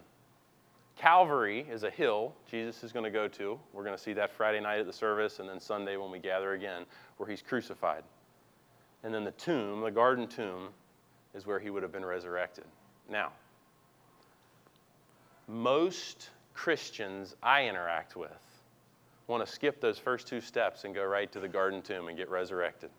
Calvary 0.96 1.66
is 1.72 1.84
a 1.84 1.90
hill 1.90 2.34
Jesus 2.50 2.84
is 2.84 2.92
going 2.92 3.06
to 3.06 3.12
go 3.12 3.28
to. 3.28 3.60
We're 3.72 3.84
going 3.84 3.96
to 3.96 4.02
see 4.02 4.14
that 4.14 4.32
Friday 4.32 4.60
night 4.60 4.80
at 4.80 4.88
the 4.88 4.94
service 4.94 5.40
and 5.40 5.48
then 5.48 5.60
Sunday 5.60 5.96
when 5.98 6.12
we 6.12 6.20
gather 6.20 6.54
again 6.54 6.86
where 7.18 7.30
he's 7.30 7.42
crucified. 7.42 8.04
And 9.04 9.14
then 9.14 9.24
the 9.24 9.32
tomb, 9.32 9.82
the 9.82 9.92
garden 9.92 10.28
tomb, 10.28 10.70
is 11.36 11.46
where 11.46 11.60
he 11.60 11.70
would 11.70 11.84
have 11.84 11.92
been 11.92 12.06
resurrected. 12.06 12.66
Now, 13.10 13.32
most 15.48 16.32
Christians 16.54 17.36
I 17.44 17.68
interact 17.68 18.16
with 18.16 18.32
want 19.28 19.46
to 19.46 19.52
skip 19.52 19.82
those 19.82 20.00
first 20.00 20.28
two 20.28 20.42
steps 20.42 20.86
and 20.86 20.96
go 20.96 21.04
right 21.04 21.32
to 21.34 21.40
the 21.40 21.48
garden 21.48 21.82
tomb 21.82 22.08
and 22.08 22.18
get 22.18 22.30
resurrected. 22.30 22.90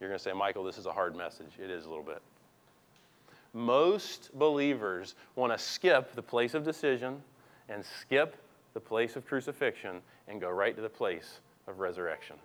You're 0.00 0.10
going 0.10 0.18
to 0.18 0.22
say, 0.22 0.32
Michael, 0.32 0.62
this 0.64 0.78
is 0.78 0.86
a 0.86 0.92
hard 0.92 1.16
message. 1.16 1.52
It 1.62 1.70
is 1.70 1.86
a 1.86 1.88
little 1.88 2.04
bit. 2.04 2.22
Most 3.52 4.30
believers 4.38 5.14
want 5.34 5.52
to 5.52 5.58
skip 5.58 6.14
the 6.14 6.22
place 6.22 6.54
of 6.54 6.64
decision 6.64 7.22
and 7.68 7.84
skip 7.84 8.36
the 8.74 8.80
place 8.80 9.16
of 9.16 9.26
crucifixion 9.26 10.00
and 10.28 10.40
go 10.40 10.50
right 10.50 10.76
to 10.76 10.82
the 10.82 10.88
place 10.88 11.40
of 11.66 11.80
resurrection. 11.80 12.36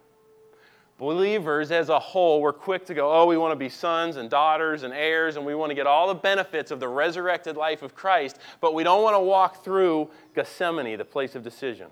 Believers 0.99 1.71
as 1.71 1.89
a 1.89 1.99
whole, 1.99 2.39
we're 2.39 2.53
quick 2.53 2.85
to 2.85 2.93
go, 2.93 3.11
oh, 3.11 3.25
we 3.25 3.35
want 3.35 3.51
to 3.51 3.57
be 3.57 3.67
sons 3.67 4.15
and 4.15 4.29
daughters 4.29 4.83
and 4.83 4.93
heirs, 4.93 5.35
and 5.37 5.45
we 5.45 5.55
want 5.55 5.71
to 5.71 5.75
get 5.75 5.87
all 5.87 6.07
the 6.07 6.13
benefits 6.13 6.71
of 6.71 6.79
the 6.79 6.87
resurrected 6.87 7.57
life 7.57 7.81
of 7.81 7.95
Christ, 7.95 8.37
but 8.61 8.73
we 8.73 8.83
don't 8.83 9.01
want 9.01 9.15
to 9.15 9.19
walk 9.19 9.63
through 9.63 10.09
Gethsemane, 10.35 10.97
the 10.97 11.03
place 11.03 11.33
of 11.35 11.43
decision, 11.43 11.87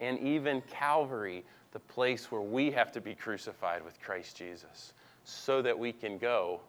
and 0.00 0.18
even 0.20 0.62
Calvary, 0.70 1.44
the 1.72 1.80
place 1.80 2.30
where 2.30 2.40
we 2.40 2.70
have 2.70 2.92
to 2.92 3.00
be 3.00 3.14
crucified 3.16 3.84
with 3.84 4.00
Christ 4.00 4.36
Jesus, 4.36 4.92
so 5.24 5.60
that 5.60 5.76
we 5.76 5.92
can 5.92 6.16
go 6.16 6.60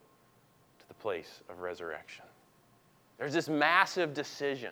to 0.86 0.96
the 0.96 1.02
place 1.02 1.42
of 1.50 1.60
resurrection. 1.60 2.26
There's 3.18 3.34
this 3.34 3.50
massive 3.50 4.14
decision. 4.14 4.72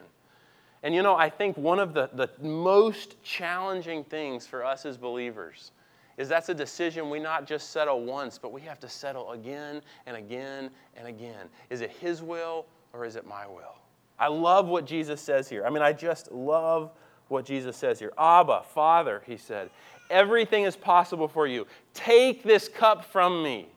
And 0.83 0.93
you 0.93 1.01
know, 1.01 1.15
I 1.15 1.29
think 1.29 1.57
one 1.57 1.79
of 1.79 1.93
the, 1.93 2.09
the 2.13 2.29
most 2.41 3.21
challenging 3.23 4.03
things 4.03 4.45
for 4.45 4.65
us 4.65 4.85
as 4.85 4.97
believers 4.97 5.71
is 6.17 6.29
that's 6.29 6.49
a 6.49 6.53
decision 6.53 7.09
we 7.09 7.19
not 7.19 7.47
just 7.47 7.71
settle 7.71 8.03
once, 8.03 8.37
but 8.37 8.51
we 8.51 8.61
have 8.61 8.79
to 8.81 8.89
settle 8.89 9.31
again 9.31 9.81
and 10.05 10.15
again 10.17 10.69
and 10.95 11.07
again. 11.07 11.47
Is 11.69 11.81
it 11.81 11.89
His 11.89 12.21
will 12.21 12.65
or 12.91 13.05
is 13.05 13.15
it 13.15 13.25
my 13.25 13.47
will? 13.47 13.75
I 14.19 14.27
love 14.27 14.67
what 14.67 14.85
Jesus 14.85 15.21
says 15.21 15.49
here. 15.49 15.65
I 15.65 15.69
mean, 15.69 15.81
I 15.81 15.91
just 15.91 16.31
love 16.31 16.91
what 17.29 17.45
Jesus 17.45 17.75
says 17.75 17.97
here. 17.97 18.13
Abba, 18.17 18.63
Father, 18.73 19.23
he 19.25 19.37
said, 19.37 19.69
everything 20.09 20.63
is 20.63 20.75
possible 20.75 21.27
for 21.27 21.47
you. 21.47 21.65
Take 21.93 22.43
this 22.43 22.69
cup 22.69 23.05
from 23.05 23.41
me. 23.41 23.67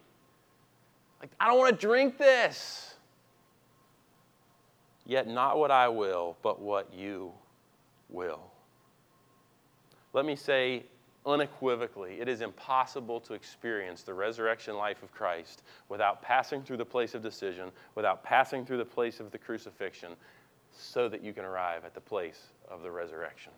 Like, 1.26 1.32
I 1.40 1.48
don't 1.48 1.58
want 1.58 1.80
to 1.80 1.86
drink 1.86 2.18
this. 2.18 2.94
Yet 5.04 5.26
not 5.26 5.58
what 5.58 5.72
I 5.72 5.88
will, 5.88 6.36
but 6.42 6.60
what 6.60 6.92
you 6.94 7.32
will. 8.08 8.40
Let 10.12 10.24
me 10.24 10.36
say 10.36 10.84
unequivocally, 11.24 12.20
it 12.20 12.28
is 12.28 12.40
impossible 12.40 13.20
to 13.20 13.34
experience 13.34 14.02
the 14.02 14.14
resurrection 14.14 14.76
life 14.76 15.02
of 15.02 15.12
Christ 15.12 15.64
without 15.88 16.22
passing 16.22 16.62
through 16.62 16.76
the 16.76 16.84
place 16.84 17.14
of 17.14 17.22
decision, 17.22 17.70
without 17.96 18.22
passing 18.22 18.64
through 18.64 18.78
the 18.78 18.84
place 18.84 19.18
of 19.18 19.32
the 19.32 19.38
crucifixion, 19.38 20.12
so 20.72 21.08
that 21.08 21.22
you 21.22 21.32
can 21.32 21.44
arrive 21.44 21.84
at 21.84 21.94
the 21.94 22.00
place 22.00 22.44
of 22.70 22.82
the 22.82 22.90
resurrection. 22.90 23.52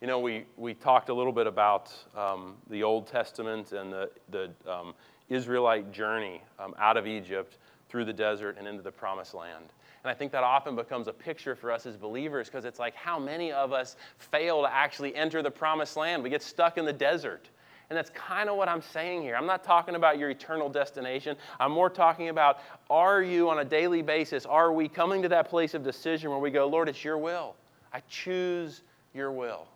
You 0.00 0.08
know, 0.08 0.18
we, 0.18 0.44
we 0.56 0.74
talked 0.74 1.08
a 1.08 1.14
little 1.14 1.32
bit 1.32 1.46
about 1.46 1.92
um, 2.16 2.56
the 2.68 2.82
Old 2.82 3.06
Testament 3.06 3.72
and 3.72 3.92
the, 3.92 4.10
the 4.30 4.50
um, 4.68 4.94
Israelite 5.28 5.92
journey 5.92 6.42
um, 6.58 6.74
out 6.78 6.96
of 6.96 7.06
Egypt 7.06 7.56
through 7.88 8.04
the 8.04 8.12
desert 8.12 8.56
and 8.58 8.66
into 8.66 8.82
the 8.82 8.90
promised 8.90 9.34
land. 9.34 9.66
And 10.02 10.10
I 10.10 10.14
think 10.14 10.32
that 10.32 10.44
often 10.44 10.76
becomes 10.76 11.08
a 11.08 11.12
picture 11.12 11.54
for 11.54 11.72
us 11.72 11.86
as 11.86 11.96
believers 11.96 12.48
because 12.48 12.66
it's 12.66 12.78
like 12.78 12.94
how 12.94 13.18
many 13.18 13.52
of 13.52 13.72
us 13.72 13.96
fail 14.18 14.62
to 14.62 14.72
actually 14.72 15.14
enter 15.14 15.42
the 15.42 15.50
promised 15.50 15.96
land? 15.96 16.22
We 16.22 16.28
get 16.28 16.42
stuck 16.42 16.76
in 16.76 16.84
the 16.84 16.92
desert. 16.92 17.48
And 17.88 17.96
that's 17.96 18.10
kind 18.10 18.48
of 18.48 18.56
what 18.56 18.68
I'm 18.68 18.82
saying 18.82 19.22
here. 19.22 19.36
I'm 19.36 19.46
not 19.46 19.62
talking 19.62 19.94
about 19.94 20.18
your 20.18 20.30
eternal 20.30 20.68
destination. 20.68 21.36
I'm 21.60 21.72
more 21.72 21.90
talking 21.90 22.28
about 22.28 22.58
are 22.90 23.22
you 23.22 23.48
on 23.48 23.60
a 23.60 23.64
daily 23.64 24.02
basis, 24.02 24.46
are 24.46 24.72
we 24.72 24.88
coming 24.88 25.22
to 25.22 25.28
that 25.28 25.48
place 25.48 25.74
of 25.74 25.82
decision 25.82 26.30
where 26.30 26.38
we 26.38 26.50
go, 26.50 26.66
Lord, 26.66 26.88
it's 26.88 27.04
your 27.04 27.18
will. 27.18 27.54
I 27.92 28.00
choose 28.08 28.82
your 29.14 29.32
will. 29.32 29.68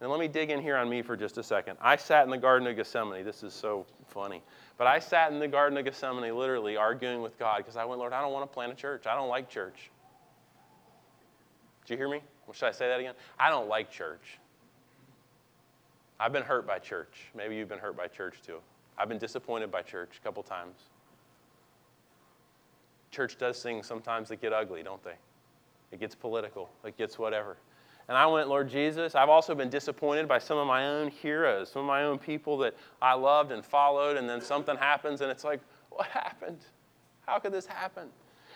And 0.00 0.10
let 0.10 0.18
me 0.18 0.28
dig 0.28 0.50
in 0.50 0.62
here 0.62 0.76
on 0.76 0.88
me 0.88 1.02
for 1.02 1.16
just 1.16 1.36
a 1.36 1.42
second. 1.42 1.76
I 1.80 1.96
sat 1.96 2.24
in 2.24 2.30
the 2.30 2.38
Garden 2.38 2.66
of 2.66 2.74
Gethsemane. 2.76 3.24
This 3.24 3.42
is 3.42 3.52
so 3.52 3.84
funny. 4.08 4.42
But 4.78 4.86
I 4.86 4.98
sat 4.98 5.30
in 5.30 5.38
the 5.38 5.48
Garden 5.48 5.76
of 5.76 5.84
Gethsemane 5.84 6.34
literally 6.34 6.76
arguing 6.76 7.20
with 7.20 7.38
God 7.38 7.58
because 7.58 7.76
I 7.76 7.84
went, 7.84 7.98
Lord, 7.98 8.14
I 8.14 8.22
don't 8.22 8.32
want 8.32 8.50
to 8.50 8.54
plant 8.54 8.72
a 8.72 8.74
church. 8.74 9.06
I 9.06 9.14
don't 9.14 9.28
like 9.28 9.50
church. 9.50 9.90
Did 11.84 11.94
you 11.94 11.98
hear 11.98 12.08
me? 12.08 12.22
should 12.52 12.66
I 12.66 12.72
say 12.72 12.88
that 12.88 12.98
again? 12.98 13.14
I 13.38 13.48
don't 13.48 13.68
like 13.68 13.90
church. 13.90 14.38
I've 16.18 16.32
been 16.32 16.42
hurt 16.42 16.66
by 16.66 16.78
church. 16.78 17.26
Maybe 17.36 17.56
you've 17.56 17.68
been 17.68 17.78
hurt 17.78 17.96
by 17.96 18.06
church 18.08 18.40
too. 18.44 18.58
I've 18.98 19.08
been 19.08 19.18
disappointed 19.18 19.70
by 19.70 19.82
church 19.82 20.18
a 20.20 20.24
couple 20.24 20.42
times. 20.42 20.76
Church 23.10 23.38
does 23.38 23.62
things 23.62 23.86
sometimes 23.86 24.28
that 24.28 24.40
get 24.40 24.52
ugly, 24.52 24.82
don't 24.82 25.02
they? 25.02 25.14
It 25.92 26.00
gets 26.00 26.14
political, 26.14 26.68
it 26.84 26.96
gets 26.96 27.18
whatever. 27.18 27.56
And 28.10 28.18
I 28.18 28.26
went, 28.26 28.48
Lord 28.48 28.68
Jesus, 28.68 29.14
I've 29.14 29.28
also 29.28 29.54
been 29.54 29.70
disappointed 29.70 30.26
by 30.26 30.40
some 30.40 30.58
of 30.58 30.66
my 30.66 30.88
own 30.88 31.12
heroes, 31.12 31.70
some 31.70 31.82
of 31.82 31.86
my 31.86 32.02
own 32.02 32.18
people 32.18 32.58
that 32.58 32.74
I 33.00 33.14
loved 33.14 33.52
and 33.52 33.64
followed, 33.64 34.16
and 34.16 34.28
then 34.28 34.40
something 34.40 34.76
happens, 34.76 35.20
and 35.20 35.30
it's 35.30 35.44
like, 35.44 35.60
what 35.90 36.08
happened? 36.08 36.58
How 37.24 37.38
could 37.38 37.52
this 37.52 37.66
happen? 37.66 38.08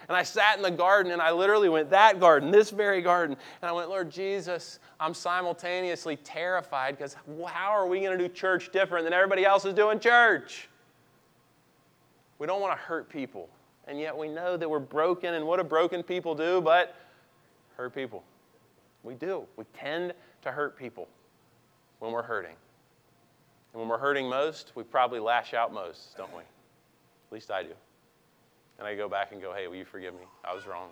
And 0.08 0.16
I 0.16 0.24
sat 0.24 0.56
in 0.56 0.62
the 0.64 0.72
garden 0.72 1.12
and 1.12 1.22
I 1.22 1.30
literally 1.30 1.68
went, 1.68 1.88
that 1.90 2.18
garden, 2.18 2.50
this 2.50 2.70
very 2.70 3.00
garden. 3.00 3.36
And 3.62 3.68
I 3.68 3.72
went, 3.72 3.88
Lord 3.88 4.10
Jesus, 4.10 4.80
I'm 4.98 5.14
simultaneously 5.14 6.16
terrified 6.16 6.98
because 6.98 7.14
how 7.46 7.70
are 7.70 7.86
we 7.86 8.00
going 8.00 8.18
to 8.18 8.28
do 8.28 8.34
church 8.34 8.72
different 8.72 9.04
than 9.04 9.12
everybody 9.12 9.44
else 9.44 9.64
is 9.64 9.72
doing 9.72 10.00
church? 10.00 10.68
We 12.40 12.48
don't 12.48 12.60
want 12.60 12.76
to 12.76 12.84
hurt 12.84 13.08
people. 13.08 13.48
And 13.86 14.00
yet 14.00 14.16
we 14.16 14.26
know 14.26 14.56
that 14.56 14.68
we're 14.68 14.80
broken, 14.80 15.34
and 15.34 15.46
what 15.46 15.58
do 15.58 15.64
broken 15.64 16.02
people 16.02 16.34
do 16.34 16.60
but 16.60 16.96
hurt 17.76 17.94
people? 17.94 18.24
We 19.04 19.14
do. 19.14 19.44
We 19.56 19.64
tend 19.78 20.14
to 20.42 20.50
hurt 20.50 20.76
people 20.76 21.08
when 22.00 22.10
we're 22.10 22.22
hurting. 22.22 22.56
And 23.72 23.80
when 23.80 23.88
we're 23.88 23.98
hurting 23.98 24.28
most, 24.28 24.72
we 24.74 24.82
probably 24.82 25.20
lash 25.20 25.54
out 25.54 25.72
most, 25.72 26.16
don't 26.16 26.32
we? 26.32 26.40
At 26.40 27.32
least 27.32 27.50
I 27.50 27.62
do. 27.62 27.72
And 28.78 28.88
I 28.88 28.94
go 28.96 29.08
back 29.08 29.32
and 29.32 29.40
go, 29.40 29.52
hey, 29.52 29.68
will 29.68 29.76
you 29.76 29.84
forgive 29.84 30.14
me? 30.14 30.24
I 30.44 30.54
was 30.54 30.66
wrong. 30.66 30.88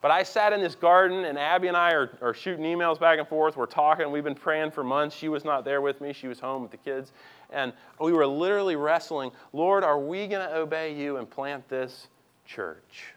But 0.00 0.12
I 0.12 0.22
sat 0.22 0.52
in 0.52 0.60
this 0.60 0.76
garden, 0.76 1.24
and 1.24 1.36
Abby 1.36 1.66
and 1.66 1.76
I 1.76 1.92
are, 1.92 2.16
are 2.22 2.32
shooting 2.32 2.64
emails 2.64 3.00
back 3.00 3.18
and 3.18 3.26
forth. 3.26 3.56
We're 3.56 3.66
talking. 3.66 4.12
We've 4.12 4.22
been 4.22 4.34
praying 4.34 4.70
for 4.70 4.84
months. 4.84 5.16
She 5.16 5.28
was 5.28 5.44
not 5.44 5.64
there 5.64 5.80
with 5.80 6.00
me, 6.00 6.12
she 6.12 6.28
was 6.28 6.38
home 6.38 6.62
with 6.62 6.70
the 6.70 6.76
kids. 6.76 7.12
And 7.50 7.72
we 8.00 8.12
were 8.12 8.26
literally 8.26 8.76
wrestling 8.76 9.32
Lord, 9.52 9.82
are 9.82 9.98
we 9.98 10.28
going 10.28 10.46
to 10.46 10.56
obey 10.56 10.94
you 10.94 11.16
and 11.16 11.28
plant 11.28 11.68
this 11.68 12.06
church? 12.44 13.14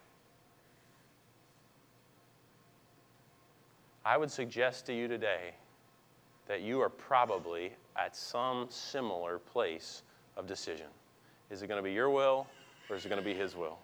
I 4.03 4.17
would 4.17 4.31
suggest 4.31 4.85
to 4.87 4.93
you 4.93 5.07
today 5.07 5.53
that 6.47 6.61
you 6.61 6.81
are 6.81 6.89
probably 6.89 7.71
at 7.95 8.15
some 8.15 8.65
similar 8.69 9.37
place 9.37 10.01
of 10.37 10.47
decision. 10.47 10.87
Is 11.49 11.61
it 11.61 11.67
going 11.67 11.77
to 11.77 11.83
be 11.83 11.93
your 11.93 12.09
will 12.09 12.47
or 12.89 12.95
is 12.95 13.05
it 13.05 13.09
going 13.09 13.21
to 13.21 13.25
be 13.25 13.33
His 13.33 13.55
will? 13.55 13.77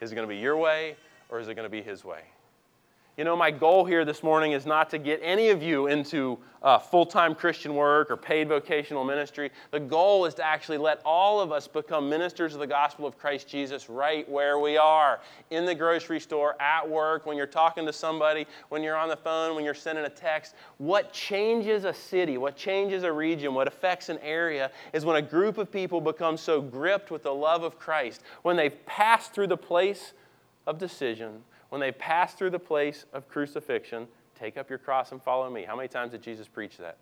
Is 0.00 0.12
it 0.12 0.14
going 0.14 0.28
to 0.28 0.32
be 0.32 0.40
your 0.40 0.56
way 0.56 0.96
or 1.28 1.40
is 1.40 1.48
it 1.48 1.54
going 1.54 1.66
to 1.66 1.70
be 1.70 1.82
His 1.82 2.04
way? 2.04 2.20
You 3.16 3.24
know, 3.24 3.34
my 3.34 3.50
goal 3.50 3.86
here 3.86 4.04
this 4.04 4.22
morning 4.22 4.52
is 4.52 4.66
not 4.66 4.90
to 4.90 4.98
get 4.98 5.20
any 5.22 5.48
of 5.48 5.62
you 5.62 5.86
into 5.86 6.38
uh, 6.62 6.78
full 6.78 7.06
time 7.06 7.34
Christian 7.34 7.74
work 7.74 8.10
or 8.10 8.16
paid 8.18 8.46
vocational 8.46 9.04
ministry. 9.04 9.50
The 9.70 9.80
goal 9.80 10.26
is 10.26 10.34
to 10.34 10.44
actually 10.44 10.76
let 10.76 11.00
all 11.02 11.40
of 11.40 11.50
us 11.50 11.66
become 11.66 12.10
ministers 12.10 12.52
of 12.52 12.60
the 12.60 12.66
gospel 12.66 13.06
of 13.06 13.16
Christ 13.16 13.48
Jesus 13.48 13.88
right 13.88 14.28
where 14.28 14.58
we 14.58 14.76
are 14.76 15.20
in 15.48 15.64
the 15.64 15.74
grocery 15.74 16.20
store, 16.20 16.60
at 16.60 16.86
work, 16.86 17.24
when 17.24 17.38
you're 17.38 17.46
talking 17.46 17.86
to 17.86 17.92
somebody, 17.92 18.46
when 18.68 18.82
you're 18.82 18.98
on 18.98 19.08
the 19.08 19.16
phone, 19.16 19.54
when 19.54 19.64
you're 19.64 19.72
sending 19.72 20.04
a 20.04 20.10
text. 20.10 20.54
What 20.76 21.10
changes 21.10 21.84
a 21.84 21.94
city, 21.94 22.36
what 22.36 22.54
changes 22.54 23.02
a 23.02 23.10
region, 23.10 23.54
what 23.54 23.66
affects 23.66 24.10
an 24.10 24.18
area 24.18 24.70
is 24.92 25.06
when 25.06 25.16
a 25.16 25.22
group 25.22 25.56
of 25.56 25.72
people 25.72 26.02
become 26.02 26.36
so 26.36 26.60
gripped 26.60 27.10
with 27.10 27.22
the 27.22 27.32
love 27.34 27.62
of 27.62 27.78
Christ, 27.78 28.20
when 28.42 28.56
they've 28.56 28.84
passed 28.84 29.32
through 29.32 29.46
the 29.46 29.56
place 29.56 30.12
of 30.66 30.76
decision 30.76 31.42
when 31.76 31.80
they 31.82 31.92
pass 31.92 32.32
through 32.32 32.48
the 32.48 32.58
place 32.58 33.04
of 33.12 33.28
crucifixion, 33.28 34.08
take 34.34 34.56
up 34.56 34.70
your 34.70 34.78
cross 34.78 35.12
and 35.12 35.22
follow 35.22 35.50
me. 35.50 35.62
How 35.62 35.76
many 35.76 35.88
times 35.88 36.12
did 36.12 36.22
Jesus 36.22 36.48
preach 36.48 36.78
that? 36.78 36.96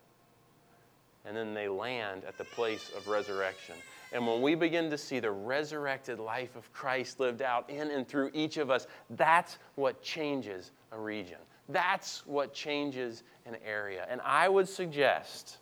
And 1.24 1.36
then 1.36 1.54
they 1.54 1.68
land 1.68 2.24
at 2.24 2.36
the 2.36 2.42
place 2.42 2.90
of 2.96 3.06
resurrection. 3.06 3.76
And 4.12 4.26
when 4.26 4.42
we 4.42 4.56
begin 4.56 4.90
to 4.90 4.98
see 4.98 5.20
the 5.20 5.30
resurrected 5.30 6.18
life 6.18 6.56
of 6.56 6.72
Christ 6.72 7.20
lived 7.20 7.40
out 7.40 7.70
in 7.70 7.92
and 7.92 8.08
through 8.08 8.32
each 8.34 8.56
of 8.56 8.68
us, 8.68 8.88
that's 9.10 9.58
what 9.76 10.02
changes 10.02 10.72
a 10.90 10.98
region. 10.98 11.38
That's 11.68 12.26
what 12.26 12.52
changes 12.52 13.22
an 13.46 13.56
area. 13.64 14.08
And 14.10 14.20
I 14.24 14.48
would 14.48 14.68
suggest 14.68 15.58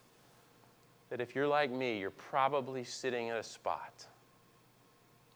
that 1.11 1.21
if 1.21 1.35
you're 1.35 1.47
like 1.47 1.71
me, 1.71 1.99
you're 1.99 2.13
probably 2.13 2.83
sitting 2.83 3.29
at 3.29 3.37
a 3.37 3.43
spot 3.43 4.07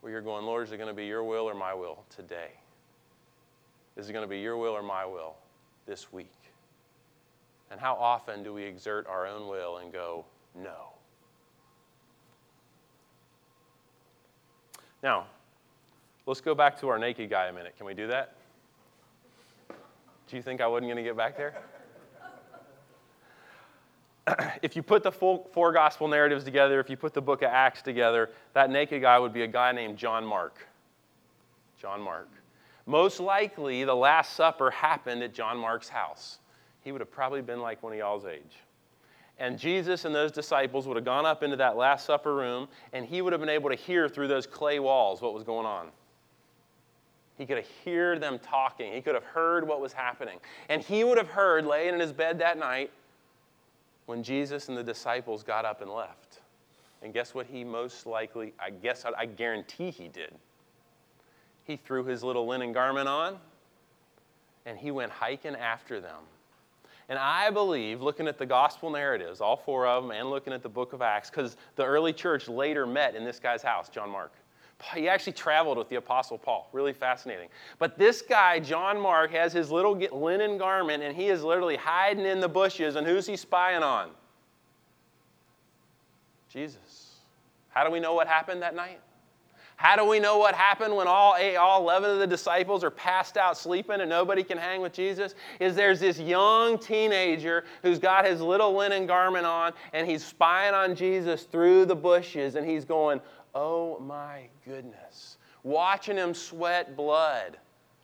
where 0.00 0.10
you're 0.10 0.22
going, 0.22 0.46
Lord, 0.46 0.66
is 0.66 0.72
it 0.72 0.78
going 0.78 0.88
to 0.88 0.94
be 0.94 1.04
your 1.04 1.24
will 1.24 1.44
or 1.46 1.54
my 1.54 1.74
will 1.74 2.02
today? 2.08 2.52
Is 3.96 4.08
it 4.08 4.12
going 4.12 4.24
to 4.24 4.28
be 4.28 4.38
your 4.38 4.56
will 4.56 4.72
or 4.72 4.82
my 4.82 5.06
will 5.06 5.34
this 5.86 6.12
week? 6.12 6.32
And 7.70 7.80
how 7.80 7.94
often 7.94 8.42
do 8.42 8.52
we 8.52 8.62
exert 8.62 9.06
our 9.06 9.26
own 9.26 9.48
will 9.48 9.78
and 9.78 9.92
go, 9.92 10.24
no? 10.54 10.92
Now, 15.02 15.26
let's 16.26 16.40
go 16.40 16.54
back 16.54 16.78
to 16.80 16.88
our 16.88 16.98
naked 16.98 17.30
guy 17.30 17.46
a 17.46 17.52
minute. 17.52 17.76
Can 17.76 17.86
we 17.86 17.94
do 17.94 18.06
that? 18.08 18.34
Do 20.28 20.36
you 20.36 20.42
think 20.42 20.60
I 20.60 20.66
wasn't 20.66 20.88
going 20.88 20.96
to 20.96 21.02
get 21.02 21.16
back 21.16 21.36
there? 21.36 21.54
if 24.62 24.74
you 24.74 24.82
put 24.82 25.02
the 25.02 25.12
full, 25.12 25.48
four 25.52 25.72
gospel 25.72 26.08
narratives 26.08 26.44
together, 26.44 26.80
if 26.80 26.90
you 26.90 26.96
put 26.96 27.14
the 27.14 27.22
book 27.22 27.42
of 27.42 27.50
Acts 27.50 27.82
together, 27.82 28.30
that 28.54 28.70
naked 28.70 29.02
guy 29.02 29.18
would 29.18 29.32
be 29.32 29.42
a 29.42 29.46
guy 29.46 29.72
named 29.72 29.96
John 29.96 30.24
Mark. 30.26 30.66
John 31.80 32.00
Mark. 32.00 32.28
Most 32.86 33.18
likely, 33.18 33.82
the 33.82 33.94
Last 33.94 34.34
Supper 34.34 34.70
happened 34.70 35.22
at 35.22 35.34
John 35.34 35.58
Mark's 35.58 35.88
house. 35.88 36.38
He 36.82 36.92
would 36.92 37.00
have 37.00 37.10
probably 37.10 37.42
been 37.42 37.60
like 37.60 37.82
one 37.82 37.92
of 37.92 37.98
y'all's 37.98 38.26
age. 38.26 38.62
And 39.38 39.58
Jesus 39.58 40.04
and 40.04 40.14
those 40.14 40.30
disciples 40.30 40.86
would 40.86 40.96
have 40.96 41.04
gone 41.04 41.26
up 41.26 41.42
into 41.42 41.56
that 41.56 41.76
Last 41.76 42.06
Supper 42.06 42.34
room, 42.34 42.68
and 42.92 43.04
he 43.04 43.20
would 43.22 43.32
have 43.32 43.40
been 43.40 43.50
able 43.50 43.68
to 43.70 43.76
hear 43.76 44.08
through 44.08 44.28
those 44.28 44.46
clay 44.46 44.78
walls 44.78 45.20
what 45.20 45.34
was 45.34 45.42
going 45.42 45.66
on. 45.66 45.88
He 47.36 47.44
could 47.44 47.58
have 47.58 47.66
heard 47.84 48.20
them 48.22 48.38
talking. 48.38 48.92
He 48.92 49.02
could 49.02 49.14
have 49.14 49.24
heard 49.24 49.66
what 49.66 49.80
was 49.80 49.92
happening. 49.92 50.38
And 50.68 50.80
he 50.80 51.04
would 51.04 51.18
have 51.18 51.28
heard, 51.28 51.66
laying 51.66 51.92
in 51.92 52.00
his 52.00 52.12
bed 52.12 52.38
that 52.38 52.56
night, 52.56 52.90
when 54.06 54.22
Jesus 54.22 54.68
and 54.68 54.78
the 54.78 54.84
disciples 54.84 55.42
got 55.42 55.64
up 55.64 55.82
and 55.82 55.90
left. 55.90 56.40
And 57.02 57.12
guess 57.12 57.34
what 57.34 57.46
he 57.46 57.64
most 57.64 58.06
likely, 58.06 58.54
I 58.60 58.70
guess, 58.70 59.04
I 59.04 59.26
guarantee 59.26 59.90
he 59.90 60.06
did 60.08 60.32
he 61.66 61.76
threw 61.76 62.04
his 62.04 62.22
little 62.22 62.46
linen 62.46 62.72
garment 62.72 63.08
on 63.08 63.38
and 64.64 64.78
he 64.78 64.90
went 64.90 65.12
hiking 65.12 65.54
after 65.54 66.00
them. 66.00 66.22
And 67.08 67.18
I 67.18 67.50
believe, 67.50 68.02
looking 68.02 68.26
at 68.26 68.36
the 68.36 68.46
gospel 68.46 68.90
narratives, 68.90 69.40
all 69.40 69.56
four 69.56 69.86
of 69.86 70.02
them, 70.02 70.10
and 70.10 70.28
looking 70.28 70.52
at 70.52 70.62
the 70.62 70.68
book 70.68 70.92
of 70.92 71.02
Acts, 71.02 71.30
because 71.30 71.56
the 71.76 71.84
early 71.84 72.12
church 72.12 72.48
later 72.48 72.84
met 72.84 73.14
in 73.14 73.24
this 73.24 73.38
guy's 73.38 73.62
house, 73.62 73.88
John 73.88 74.10
Mark. 74.10 74.32
He 74.94 75.08
actually 75.08 75.32
traveled 75.32 75.78
with 75.78 75.88
the 75.88 75.96
Apostle 75.96 76.36
Paul. 76.36 76.68
Really 76.72 76.92
fascinating. 76.92 77.48
But 77.78 77.96
this 77.96 78.22
guy, 78.22 78.58
John 78.58 79.00
Mark, 79.00 79.30
has 79.30 79.52
his 79.52 79.70
little 79.70 79.96
linen 79.96 80.58
garment 80.58 81.02
and 81.02 81.16
he 81.16 81.28
is 81.28 81.42
literally 81.42 81.76
hiding 81.76 82.26
in 82.26 82.40
the 82.40 82.48
bushes. 82.48 82.96
And 82.96 83.06
who's 83.06 83.26
he 83.26 83.36
spying 83.36 83.82
on? 83.82 84.10
Jesus. 86.50 87.14
How 87.70 87.84
do 87.84 87.90
we 87.90 88.00
know 88.00 88.12
what 88.12 88.26
happened 88.26 88.60
that 88.62 88.74
night? 88.74 89.00
How 89.76 89.94
do 89.94 90.06
we 90.06 90.18
know 90.18 90.38
what 90.38 90.54
happened 90.54 90.96
when 90.96 91.06
all, 91.06 91.36
eight, 91.38 91.56
all 91.56 91.82
11 91.82 92.10
of 92.10 92.18
the 92.18 92.26
disciples 92.26 92.82
are 92.82 92.90
passed 92.90 93.36
out 93.36 93.58
sleeping 93.58 94.00
and 94.00 94.08
nobody 94.08 94.42
can 94.42 94.56
hang 94.56 94.80
with 94.80 94.94
Jesus? 94.94 95.34
Is 95.60 95.74
there's 95.74 96.00
this 96.00 96.18
young 96.18 96.78
teenager 96.78 97.64
who's 97.82 97.98
got 97.98 98.24
his 98.24 98.40
little 98.40 98.74
linen 98.74 99.06
garment 99.06 99.44
on 99.44 99.74
and 99.92 100.08
he's 100.08 100.24
spying 100.24 100.74
on 100.74 100.94
Jesus 100.94 101.42
through 101.42 101.84
the 101.84 101.94
bushes 101.94 102.54
and 102.54 102.66
he's 102.66 102.86
going, 102.86 103.20
Oh 103.54 103.98
my 104.00 104.48
goodness. 104.64 105.36
Watching 105.62 106.16
him 106.16 106.32
sweat 106.32 106.96
blood. 106.96 107.58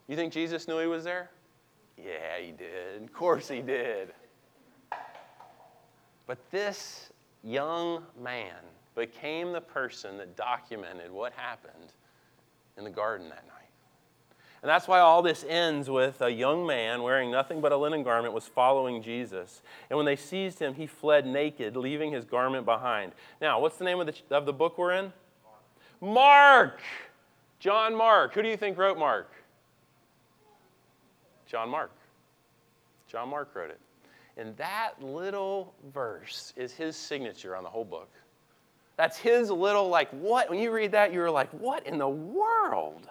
You 0.09 0.17
think 0.17 0.33
Jesus 0.33 0.69
knew 0.69 0.79
he 0.79 0.87
was 0.87 1.05
there? 1.05 1.31
Yeah, 1.97 2.39
he 2.39 2.53
did. 2.53 3.03
Of 3.03 3.13
course 3.13 3.49
he 3.49 3.61
did. 3.61 4.13
But 6.27 6.39
this 6.51 7.11
young 7.43 8.05
man 8.23 8.55
became 8.95 9.53
the 9.53 9.61
person 9.61 10.19
that 10.19 10.37
documented 10.37 11.11
what 11.11 11.33
happened 11.35 11.93
in 12.77 12.85
the 12.85 12.91
garden 12.91 13.29
that 13.29 13.47
night. 13.47 13.63
And 14.63 14.69
that's 14.69 14.87
why 14.87 15.01
all 15.01 15.23
this 15.23 15.45
ends 15.49 15.91
with 15.91 16.23
a 16.23 16.31
young 16.31 16.65
man 16.65 17.03
wearing 17.03 17.33
nothing 17.33 17.61
but 17.61 17.73
a 17.73 17.77
linen 17.77 18.05
garment 18.05 18.33
was 18.33 18.47
following 18.47 19.03
Jesus. 19.03 19.61
And 19.91 19.97
when 19.97 20.07
they 20.07 20.15
seized 20.15 20.61
him, 20.61 20.75
he 20.75 20.87
fled 20.87 21.27
naked, 21.27 21.77
leaving 21.77 22.13
his 22.13 22.25
garment 22.25 22.65
behind. 22.65 23.13
Now, 23.41 23.61
what's 23.61 23.77
the 23.77 23.85
name 23.85 23.99
of 23.99 24.07
the, 24.07 24.15
of 24.31 24.47
the 24.47 24.53
book 24.53 24.79
we're 24.79 24.93
in? 24.93 25.13
Mark. 26.01 26.15
Mark! 26.15 26.81
John 27.59 27.97
Mark. 27.97 28.35
Who 28.35 28.43
do 28.43 28.49
you 28.49 28.57
think 28.57 28.79
wrote 28.79 28.99
Mark? 28.99 29.33
John 31.47 31.69
Mark. 31.69 31.91
John 33.09 33.29
Mark 33.29 33.55
wrote 33.55 33.71
it. 33.71 33.81
And 34.37 34.57
that 34.57 34.95
little 35.03 35.75
verse 35.93 36.53
is 36.57 36.73
his 36.73 36.97
signature 36.97 37.57
on 37.57 37.65
the 37.65 37.69
whole 37.69 37.85
book. 37.85 38.11
That's 38.97 39.17
his 39.17 39.51
little, 39.51 39.89
like, 39.89 40.11
what? 40.11 40.51
When 40.51 40.59
you 40.59 40.71
read 40.71 40.93
that, 40.93 41.13
you're 41.13 41.31
like, 41.31 41.51
what 41.51 41.87
in 41.87 41.99
the 41.99 42.09
world? 42.09 43.09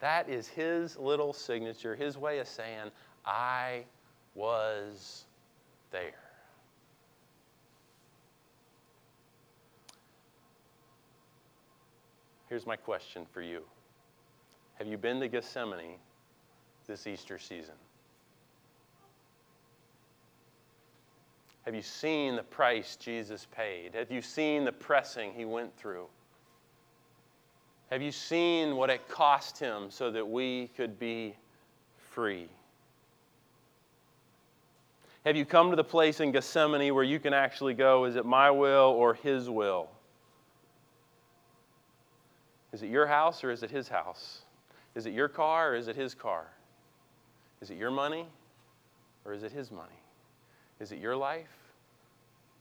That 0.00 0.28
is 0.28 0.46
his 0.46 0.96
little 0.96 1.32
signature, 1.32 1.96
his 1.96 2.16
way 2.16 2.38
of 2.38 2.46
saying, 2.46 2.90
I 3.24 3.84
was 4.34 5.24
there. 5.90 6.12
Here's 12.48 12.66
my 12.66 12.76
question 12.76 13.26
for 13.32 13.42
you 13.42 13.62
Have 14.78 14.86
you 14.86 14.96
been 14.96 15.18
to 15.20 15.28
Gethsemane 15.28 15.98
this 16.86 17.06
Easter 17.06 17.38
season? 17.38 17.74
Have 21.66 21.74
you 21.74 21.82
seen 21.82 22.36
the 22.36 22.44
price 22.44 22.94
Jesus 22.94 23.48
paid? 23.50 23.94
Have 23.94 24.12
you 24.12 24.22
seen 24.22 24.64
the 24.64 24.72
pressing 24.72 25.32
he 25.32 25.44
went 25.44 25.76
through? 25.76 26.06
Have 27.90 28.00
you 28.00 28.12
seen 28.12 28.76
what 28.76 28.88
it 28.88 29.08
cost 29.08 29.58
him 29.58 29.90
so 29.90 30.12
that 30.12 30.26
we 30.26 30.68
could 30.76 30.96
be 30.98 31.34
free? 32.12 32.48
Have 35.24 35.34
you 35.34 35.44
come 35.44 35.70
to 35.70 35.76
the 35.76 35.84
place 35.84 36.20
in 36.20 36.30
Gethsemane 36.30 36.94
where 36.94 37.02
you 37.02 37.18
can 37.18 37.34
actually 37.34 37.74
go, 37.74 38.04
is 38.04 38.14
it 38.14 38.24
my 38.24 38.48
will 38.48 38.94
or 38.96 39.14
his 39.14 39.50
will? 39.50 39.90
Is 42.72 42.84
it 42.84 42.90
your 42.90 43.08
house 43.08 43.42
or 43.42 43.50
is 43.50 43.64
it 43.64 43.70
his 43.72 43.88
house? 43.88 44.42
Is 44.94 45.06
it 45.06 45.12
your 45.12 45.28
car 45.28 45.72
or 45.72 45.74
is 45.74 45.88
it 45.88 45.96
his 45.96 46.14
car? 46.14 46.46
Is 47.60 47.70
it 47.70 47.76
your 47.76 47.90
money 47.90 48.26
or 49.24 49.32
is 49.32 49.42
it 49.42 49.50
his 49.50 49.72
money? 49.72 49.98
Is 50.80 50.92
it 50.92 50.98
your 50.98 51.16
life 51.16 51.48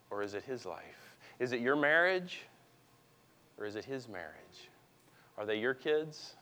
or 0.10 0.24
is 0.24 0.34
it 0.34 0.44
his 0.44 0.66
life? 0.66 1.18
Is 1.40 1.52
it 1.52 1.60
your 1.60 1.76
marriage 1.76 2.42
or 3.58 3.66
is 3.66 3.76
it 3.76 3.86
his 3.86 4.08
marriage? 4.08 4.70
Are 5.38 5.46
they 5.46 5.60
your 5.60 5.74
kids 5.74 6.36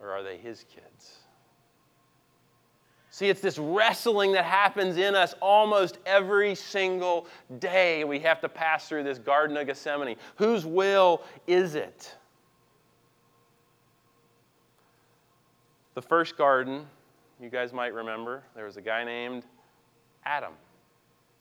or 0.00 0.10
are 0.10 0.22
they 0.22 0.36
his 0.36 0.64
kids? 0.64 1.18
See, 3.10 3.28
it's 3.28 3.40
this 3.40 3.58
wrestling 3.58 4.32
that 4.32 4.44
happens 4.44 4.96
in 4.96 5.14
us 5.14 5.36
almost 5.40 5.98
every 6.04 6.56
single 6.56 7.28
day. 7.60 8.02
We 8.02 8.18
have 8.18 8.40
to 8.40 8.48
pass 8.48 8.88
through 8.88 9.04
this 9.04 9.18
Garden 9.18 9.56
of 9.56 9.68
Gethsemane. 9.68 10.16
Whose 10.34 10.66
will 10.66 11.22
is 11.46 11.76
it? 11.76 12.12
The 15.94 16.02
first 16.02 16.36
garden, 16.36 16.86
you 17.40 17.50
guys 17.50 17.72
might 17.72 17.94
remember, 17.94 18.42
there 18.56 18.64
was 18.64 18.76
a 18.78 18.82
guy 18.82 19.04
named 19.04 19.44
Adam. 20.24 20.52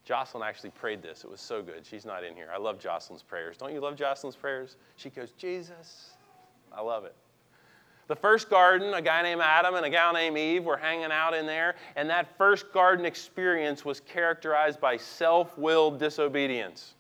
Jocelyn 0.06 0.44
actually 0.44 0.72
prayed 0.72 1.02
this. 1.02 1.24
It 1.24 1.30
was 1.30 1.40
so 1.40 1.62
good. 1.62 1.86
She's 1.86 2.06
not 2.06 2.24
in 2.24 2.36
here. 2.36 2.50
I 2.54 2.58
love 2.58 2.78
Jocelyn's 2.80 3.24
prayers. 3.24 3.58
Don't 3.58 3.74
you 3.74 3.80
love 3.80 3.96
Jocelyn's 3.96 4.36
prayers? 4.36 4.76
She 4.98 5.10
goes, 5.10 5.32
Jesus. 5.38 6.12
I 6.76 6.82
love 6.82 7.06
it. 7.06 7.16
The 8.08 8.16
first 8.16 8.50
garden, 8.50 8.94
a 8.94 9.02
guy 9.02 9.22
named 9.22 9.42
Adam 9.42 9.76
and 9.76 9.86
a 9.86 9.90
gal 9.90 10.12
named 10.12 10.38
Eve 10.38 10.66
were 10.66 10.76
hanging 10.76 11.12
out 11.12 11.34
in 11.34 11.46
there, 11.46 11.76
and 11.96 12.10
that 12.10 12.38
first 12.38 12.74
garden 12.74 13.06
experience 13.06 13.86
was 13.86 14.02
characterized 14.02 14.82
by 14.82 14.98
self 14.98 15.58
willed 15.58 16.00
disobedience. 16.00 16.96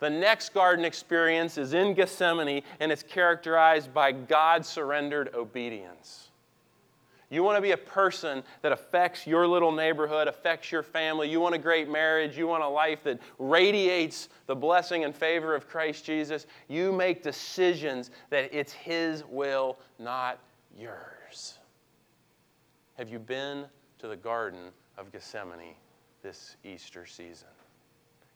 The 0.00 0.08
next 0.08 0.54
garden 0.54 0.84
experience 0.84 1.58
is 1.58 1.74
in 1.74 1.92
Gethsemane, 1.92 2.62
and 2.80 2.90
it's 2.90 3.02
characterized 3.02 3.92
by 3.92 4.12
God 4.12 4.64
surrendered 4.64 5.34
obedience. 5.34 6.27
You 7.30 7.42
want 7.42 7.58
to 7.58 7.62
be 7.62 7.72
a 7.72 7.76
person 7.76 8.42
that 8.62 8.72
affects 8.72 9.26
your 9.26 9.46
little 9.46 9.70
neighborhood, 9.70 10.28
affects 10.28 10.72
your 10.72 10.82
family. 10.82 11.28
You 11.28 11.40
want 11.40 11.54
a 11.54 11.58
great 11.58 11.88
marriage. 11.88 12.38
You 12.38 12.46
want 12.46 12.62
a 12.62 12.68
life 12.68 13.04
that 13.04 13.20
radiates 13.38 14.30
the 14.46 14.56
blessing 14.56 15.04
and 15.04 15.14
favor 15.14 15.54
of 15.54 15.68
Christ 15.68 16.06
Jesus. 16.06 16.46
You 16.68 16.90
make 16.90 17.22
decisions 17.22 18.10
that 18.30 18.48
it's 18.52 18.72
His 18.72 19.24
will, 19.24 19.78
not 19.98 20.38
yours. 20.74 21.58
Have 22.96 23.10
you 23.10 23.18
been 23.18 23.66
to 23.98 24.08
the 24.08 24.16
Garden 24.16 24.70
of 24.96 25.12
Gethsemane 25.12 25.74
this 26.22 26.56
Easter 26.64 27.04
season? 27.04 27.48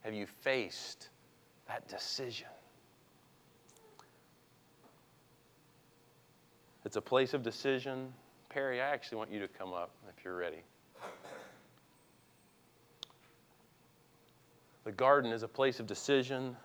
Have 0.00 0.12
you 0.12 0.26
faced 0.26 1.08
that 1.66 1.88
decision? 1.88 2.48
It's 6.84 6.96
a 6.96 7.00
place 7.00 7.32
of 7.32 7.42
decision 7.42 8.12
Perry, 8.52 8.82
I 8.82 8.88
actually 8.88 9.16
want 9.16 9.32
you 9.32 9.40
to 9.40 9.48
come 9.48 9.72
up 9.72 9.94
if 10.14 10.24
you're 10.24 10.36
ready. 10.36 10.62
The 14.84 14.92
garden 14.92 15.32
is 15.32 15.42
a 15.42 15.48
place 15.48 15.80
of 15.80 15.86
decision, 15.86 16.56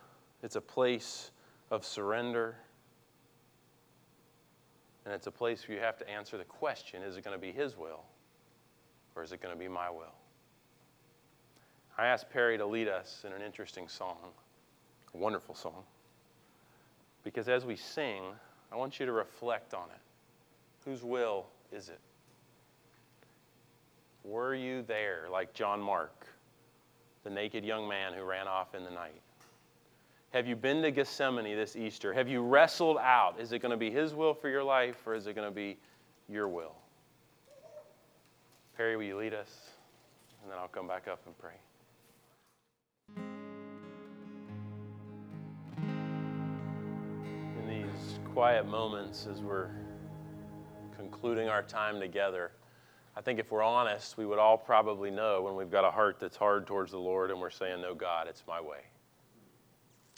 it's 0.43 0.57
a 0.57 0.61
place 0.61 1.31
of 1.71 1.85
surrender, 1.85 2.55
and 5.05 5.13
it's 5.13 5.27
a 5.27 5.31
place 5.31 5.65
where 5.67 5.77
you 5.77 5.83
have 5.83 5.97
to 5.99 6.09
answer 6.09 6.37
the 6.37 6.43
question 6.43 7.03
is 7.03 7.15
it 7.15 7.23
going 7.23 7.37
to 7.37 7.41
be 7.41 7.53
His 7.53 7.77
will 7.77 8.03
or 9.15 9.23
is 9.23 9.31
it 9.31 9.41
going 9.41 9.55
to 9.55 9.59
be 9.59 9.69
my 9.69 9.89
will? 9.89 10.15
I 11.97 12.07
asked 12.07 12.29
Perry 12.29 12.57
to 12.57 12.65
lead 12.65 12.89
us 12.89 13.23
in 13.25 13.31
an 13.31 13.41
interesting 13.41 13.87
song, 13.87 14.17
a 15.13 15.17
wonderful 15.17 15.55
song, 15.55 15.83
because 17.23 17.47
as 17.47 17.65
we 17.65 17.77
sing, 17.77 18.23
I 18.73 18.75
want 18.75 18.99
you 18.99 19.05
to 19.05 19.13
reflect 19.13 19.73
on 19.73 19.85
it. 19.89 20.01
Whose 20.83 21.03
will 21.03 21.47
is 21.71 21.89
it? 21.89 21.99
Were 24.23 24.53
you 24.53 24.81
there 24.81 25.27
like 25.31 25.53
John 25.53 25.79
Mark, 25.79 26.27
the 27.23 27.29
naked 27.29 27.63
young 27.63 27.87
man 27.87 28.13
who 28.13 28.23
ran 28.23 28.47
off 28.47 28.75
in 28.75 28.83
the 28.83 28.91
night? 28.91 29.21
Have 30.31 30.45
you 30.45 30.55
been 30.55 30.81
to 30.81 30.91
Gethsemane 30.91 31.55
this 31.55 31.77
Easter? 31.77 32.13
Have 32.13 32.27
you 32.27 32.41
wrestled 32.41 32.97
out? 32.97 33.39
Is 33.39 33.53
it 33.53 33.59
going 33.59 33.71
to 33.71 33.77
be 33.77 33.89
His 33.89 34.13
will 34.13 34.33
for 34.33 34.49
your 34.49 34.63
life 34.63 34.97
or 35.05 35.15
is 35.15 35.27
it 35.27 35.35
going 35.35 35.47
to 35.47 35.55
be 35.55 35.77
your 36.27 36.49
will? 36.49 36.75
Perry, 38.75 38.97
will 38.97 39.03
you 39.03 39.17
lead 39.17 39.33
us? 39.33 39.49
And 40.43 40.51
then 40.51 40.59
I'll 40.59 40.67
come 40.67 40.87
back 40.87 41.07
up 41.07 41.21
and 41.25 41.35
pray. 41.39 41.53
In 47.61 47.67
these 47.67 48.19
quiet 48.33 48.67
moments 48.67 49.25
as 49.31 49.41
we're 49.41 49.69
concluding 50.97 51.47
our 51.47 51.61
time 51.63 51.99
together, 51.99 52.51
I 53.15 53.21
think 53.21 53.39
if 53.39 53.51
we're 53.51 53.63
honest, 53.63 54.17
we 54.17 54.25
would 54.25 54.39
all 54.39 54.57
probably 54.57 55.09
know 55.09 55.41
when 55.41 55.55
we've 55.55 55.71
got 55.71 55.85
a 55.85 55.91
heart 55.91 56.19
that's 56.19 56.37
hard 56.37 56.67
towards 56.67 56.91
the 56.91 56.99
Lord 56.99 57.31
and 57.31 57.39
we're 57.39 57.49
saying, 57.49 57.81
No, 57.81 57.95
God, 57.95 58.27
it's 58.27 58.43
my 58.47 58.59
way. 58.59 58.79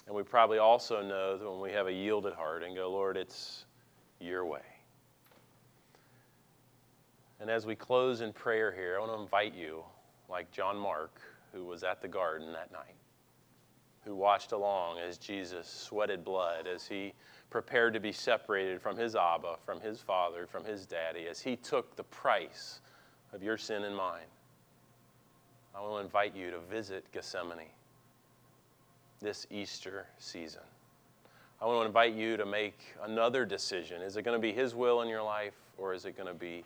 And 0.09 0.15
we 0.15 0.23
probably 0.23 0.57
also 0.57 1.03
know 1.03 1.37
that 1.37 1.49
when 1.49 1.61
we 1.61 1.71
have 1.71 1.85
a 1.85 1.93
yielded 1.93 2.33
heart 2.33 2.63
and 2.63 2.75
go, 2.75 2.89
Lord, 2.89 3.15
it's 3.15 3.65
your 4.19 4.43
way. 4.43 4.59
And 7.39 7.47
as 7.47 7.67
we 7.67 7.75
close 7.75 8.21
in 8.21 8.33
prayer 8.33 8.71
here, 8.71 8.97
I 8.97 8.99
want 8.99 9.13
to 9.13 9.21
invite 9.21 9.53
you, 9.53 9.83
like 10.27 10.51
John 10.51 10.77
Mark, 10.77 11.21
who 11.53 11.63
was 11.63 11.83
at 11.83 12.01
the 12.01 12.07
garden 12.07 12.51
that 12.53 12.71
night, 12.71 12.95
who 14.03 14.15
watched 14.15 14.51
along 14.51 14.97
as 14.97 15.19
Jesus 15.19 15.67
sweated 15.69 16.25
blood, 16.25 16.65
as 16.65 16.87
he 16.87 17.13
prepared 17.49 17.93
to 17.93 17.99
be 17.99 18.11
separated 18.11 18.81
from 18.81 18.97
his 18.97 19.15
Abba, 19.15 19.57
from 19.65 19.81
his 19.81 19.99
father, 19.99 20.45
from 20.45 20.63
his 20.63 20.85
daddy, 20.85 21.27
as 21.27 21.39
he 21.39 21.55
took 21.55 21.95
the 21.95 22.03
price 22.03 22.79
of 23.33 23.41
your 23.41 23.57
sin 23.57 23.83
and 23.83 23.95
mine. 23.95 24.27
I 25.75 25.81
will 25.81 25.99
invite 25.99 26.35
you 26.35 26.51
to 26.51 26.59
visit 26.59 27.05
Gethsemane 27.11 27.69
this 29.21 29.47
Easter 29.49 30.05
season. 30.17 30.61
I 31.61 31.65
want 31.65 31.81
to 31.81 31.85
invite 31.85 32.13
you 32.13 32.37
to 32.37 32.45
make 32.45 32.79
another 33.03 33.45
decision. 33.45 34.01
Is 34.01 34.15
it 34.15 34.23
going 34.23 34.37
to 34.37 34.41
be 34.41 34.53
His 34.53 34.75
will 34.75 35.01
in 35.01 35.09
your 35.09 35.23
life 35.23 35.55
or 35.77 35.93
is 35.93 36.05
it 36.05 36.15
going 36.15 36.27
to 36.27 36.33
be 36.33 36.63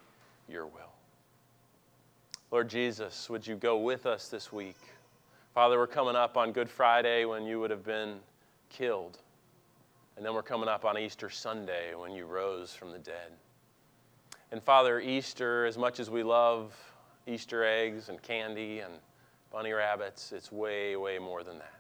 your 0.48 0.66
will? 0.68 0.92
Lord 2.52 2.70
Jesus, 2.70 3.30
would 3.30 3.48
you 3.48 3.56
go 3.56 3.78
with 3.78 4.06
us 4.06 4.28
this 4.28 4.54
week? 4.54 4.78
Father, 5.56 5.80
we're 5.80 5.88
coming 5.88 6.16
up 6.16 6.38
on 6.38 6.52
Good 6.52 6.70
Friday 6.70 7.26
when 7.26 7.46
you 7.46 7.60
would 7.60 7.72
have 7.72 7.84
been 7.84 8.20
killed. 8.70 9.18
And 10.16 10.26
then 10.26 10.34
we're 10.34 10.44
coming 10.44 10.70
up 10.70 10.86
on 10.86 10.98
Easter 10.98 11.30
Sunday 11.30 11.96
when 11.96 12.12
you 12.12 12.26
rose 12.26 12.74
from 12.74 12.92
the 12.92 13.00
dead. 13.00 13.32
And 14.52 14.62
Father, 14.62 15.00
Easter, 15.00 15.66
as 15.66 15.78
much 15.78 16.00
as 16.00 16.10
we 16.10 16.22
love 16.22 16.76
Easter 17.26 17.66
eggs 17.66 18.10
and 18.10 18.22
candy 18.22 18.80
and 18.80 18.94
bunny 19.52 19.72
rabbits, 19.72 20.32
it's 20.32 20.52
way, 20.52 20.96
way 20.96 21.18
more 21.18 21.44
than 21.44 21.58
that. 21.58 21.80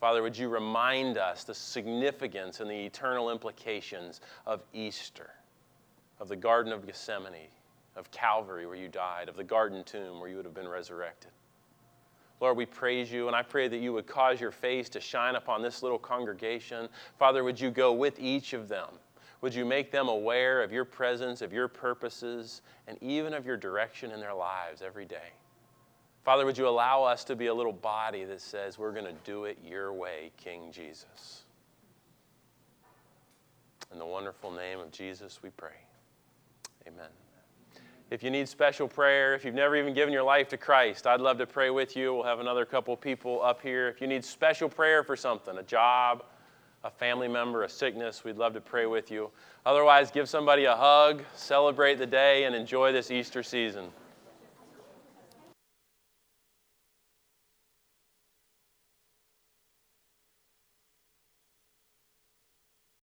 Father, 0.00 0.22
would 0.22 0.36
you 0.36 0.48
remind 0.48 1.18
us 1.18 1.44
the 1.44 1.54
significance 1.54 2.60
and 2.60 2.70
the 2.70 2.86
eternal 2.86 3.30
implications 3.30 4.20
of 4.46 4.62
Easter, 4.72 5.30
of 6.20 6.28
the 6.28 6.36
Garden 6.36 6.72
of 6.72 6.86
Gethsemane, 6.86 7.48
of 7.96 8.10
Calvary 8.10 8.66
where 8.66 8.76
you 8.76 8.88
died, 8.88 9.28
of 9.28 9.36
the 9.36 9.44
garden 9.44 9.82
tomb 9.84 10.20
where 10.20 10.28
you 10.28 10.36
would 10.36 10.44
have 10.44 10.54
been 10.54 10.68
resurrected. 10.68 11.32
Lord, 12.40 12.56
we 12.56 12.66
praise 12.66 13.10
you, 13.10 13.26
and 13.26 13.34
I 13.34 13.42
pray 13.42 13.68
that 13.68 13.78
you 13.78 13.92
would 13.92 14.06
cause 14.06 14.40
your 14.40 14.52
face 14.52 14.88
to 14.90 15.00
shine 15.00 15.34
upon 15.34 15.60
this 15.60 15.82
little 15.82 15.98
congregation. 15.98 16.88
Father, 17.18 17.42
would 17.42 17.60
you 17.60 17.70
go 17.70 17.92
with 17.92 18.18
each 18.20 18.52
of 18.52 18.68
them? 18.68 18.88
Would 19.40 19.54
you 19.54 19.64
make 19.64 19.90
them 19.90 20.08
aware 20.08 20.62
of 20.62 20.72
your 20.72 20.84
presence, 20.84 21.42
of 21.42 21.52
your 21.52 21.68
purposes, 21.68 22.62
and 22.86 22.96
even 23.00 23.34
of 23.34 23.46
your 23.46 23.56
direction 23.56 24.10
in 24.10 24.20
their 24.20 24.34
lives 24.34 24.82
every 24.82 25.04
day? 25.04 25.32
Father, 26.24 26.44
would 26.44 26.58
you 26.58 26.68
allow 26.68 27.04
us 27.04 27.24
to 27.24 27.36
be 27.36 27.46
a 27.46 27.54
little 27.54 27.72
body 27.72 28.24
that 28.24 28.40
says, 28.40 28.78
We're 28.78 28.92
going 28.92 29.06
to 29.06 29.14
do 29.24 29.44
it 29.44 29.58
your 29.64 29.92
way, 29.92 30.30
King 30.36 30.72
Jesus? 30.72 31.44
In 33.92 33.98
the 33.98 34.06
wonderful 34.06 34.50
name 34.50 34.80
of 34.80 34.90
Jesus, 34.90 35.40
we 35.42 35.50
pray. 35.50 35.70
Amen. 36.86 37.08
If 38.10 38.22
you 38.22 38.30
need 38.30 38.48
special 38.48 38.88
prayer, 38.88 39.34
if 39.34 39.44
you've 39.44 39.54
never 39.54 39.76
even 39.76 39.92
given 39.92 40.14
your 40.14 40.22
life 40.22 40.48
to 40.48 40.56
Christ, 40.56 41.06
I'd 41.06 41.20
love 41.20 41.36
to 41.38 41.46
pray 41.46 41.68
with 41.68 41.94
you. 41.94 42.14
We'll 42.14 42.22
have 42.22 42.40
another 42.40 42.64
couple 42.64 42.96
people 42.96 43.42
up 43.42 43.60
here. 43.60 43.86
If 43.88 44.00
you 44.00 44.06
need 44.06 44.24
special 44.24 44.66
prayer 44.70 45.02
for 45.02 45.14
something, 45.14 45.58
a 45.58 45.62
job, 45.62 46.24
a 46.84 46.90
family 46.90 47.28
member, 47.28 47.64
a 47.64 47.68
sickness, 47.68 48.24
we'd 48.24 48.38
love 48.38 48.54
to 48.54 48.62
pray 48.62 48.86
with 48.86 49.10
you. 49.10 49.30
Otherwise, 49.66 50.10
give 50.10 50.26
somebody 50.26 50.64
a 50.64 50.74
hug, 50.74 51.22
celebrate 51.34 51.96
the 51.96 52.06
day, 52.06 52.44
and 52.44 52.54
enjoy 52.54 52.92
this 52.92 53.10
Easter 53.10 53.42
season. 53.42 53.90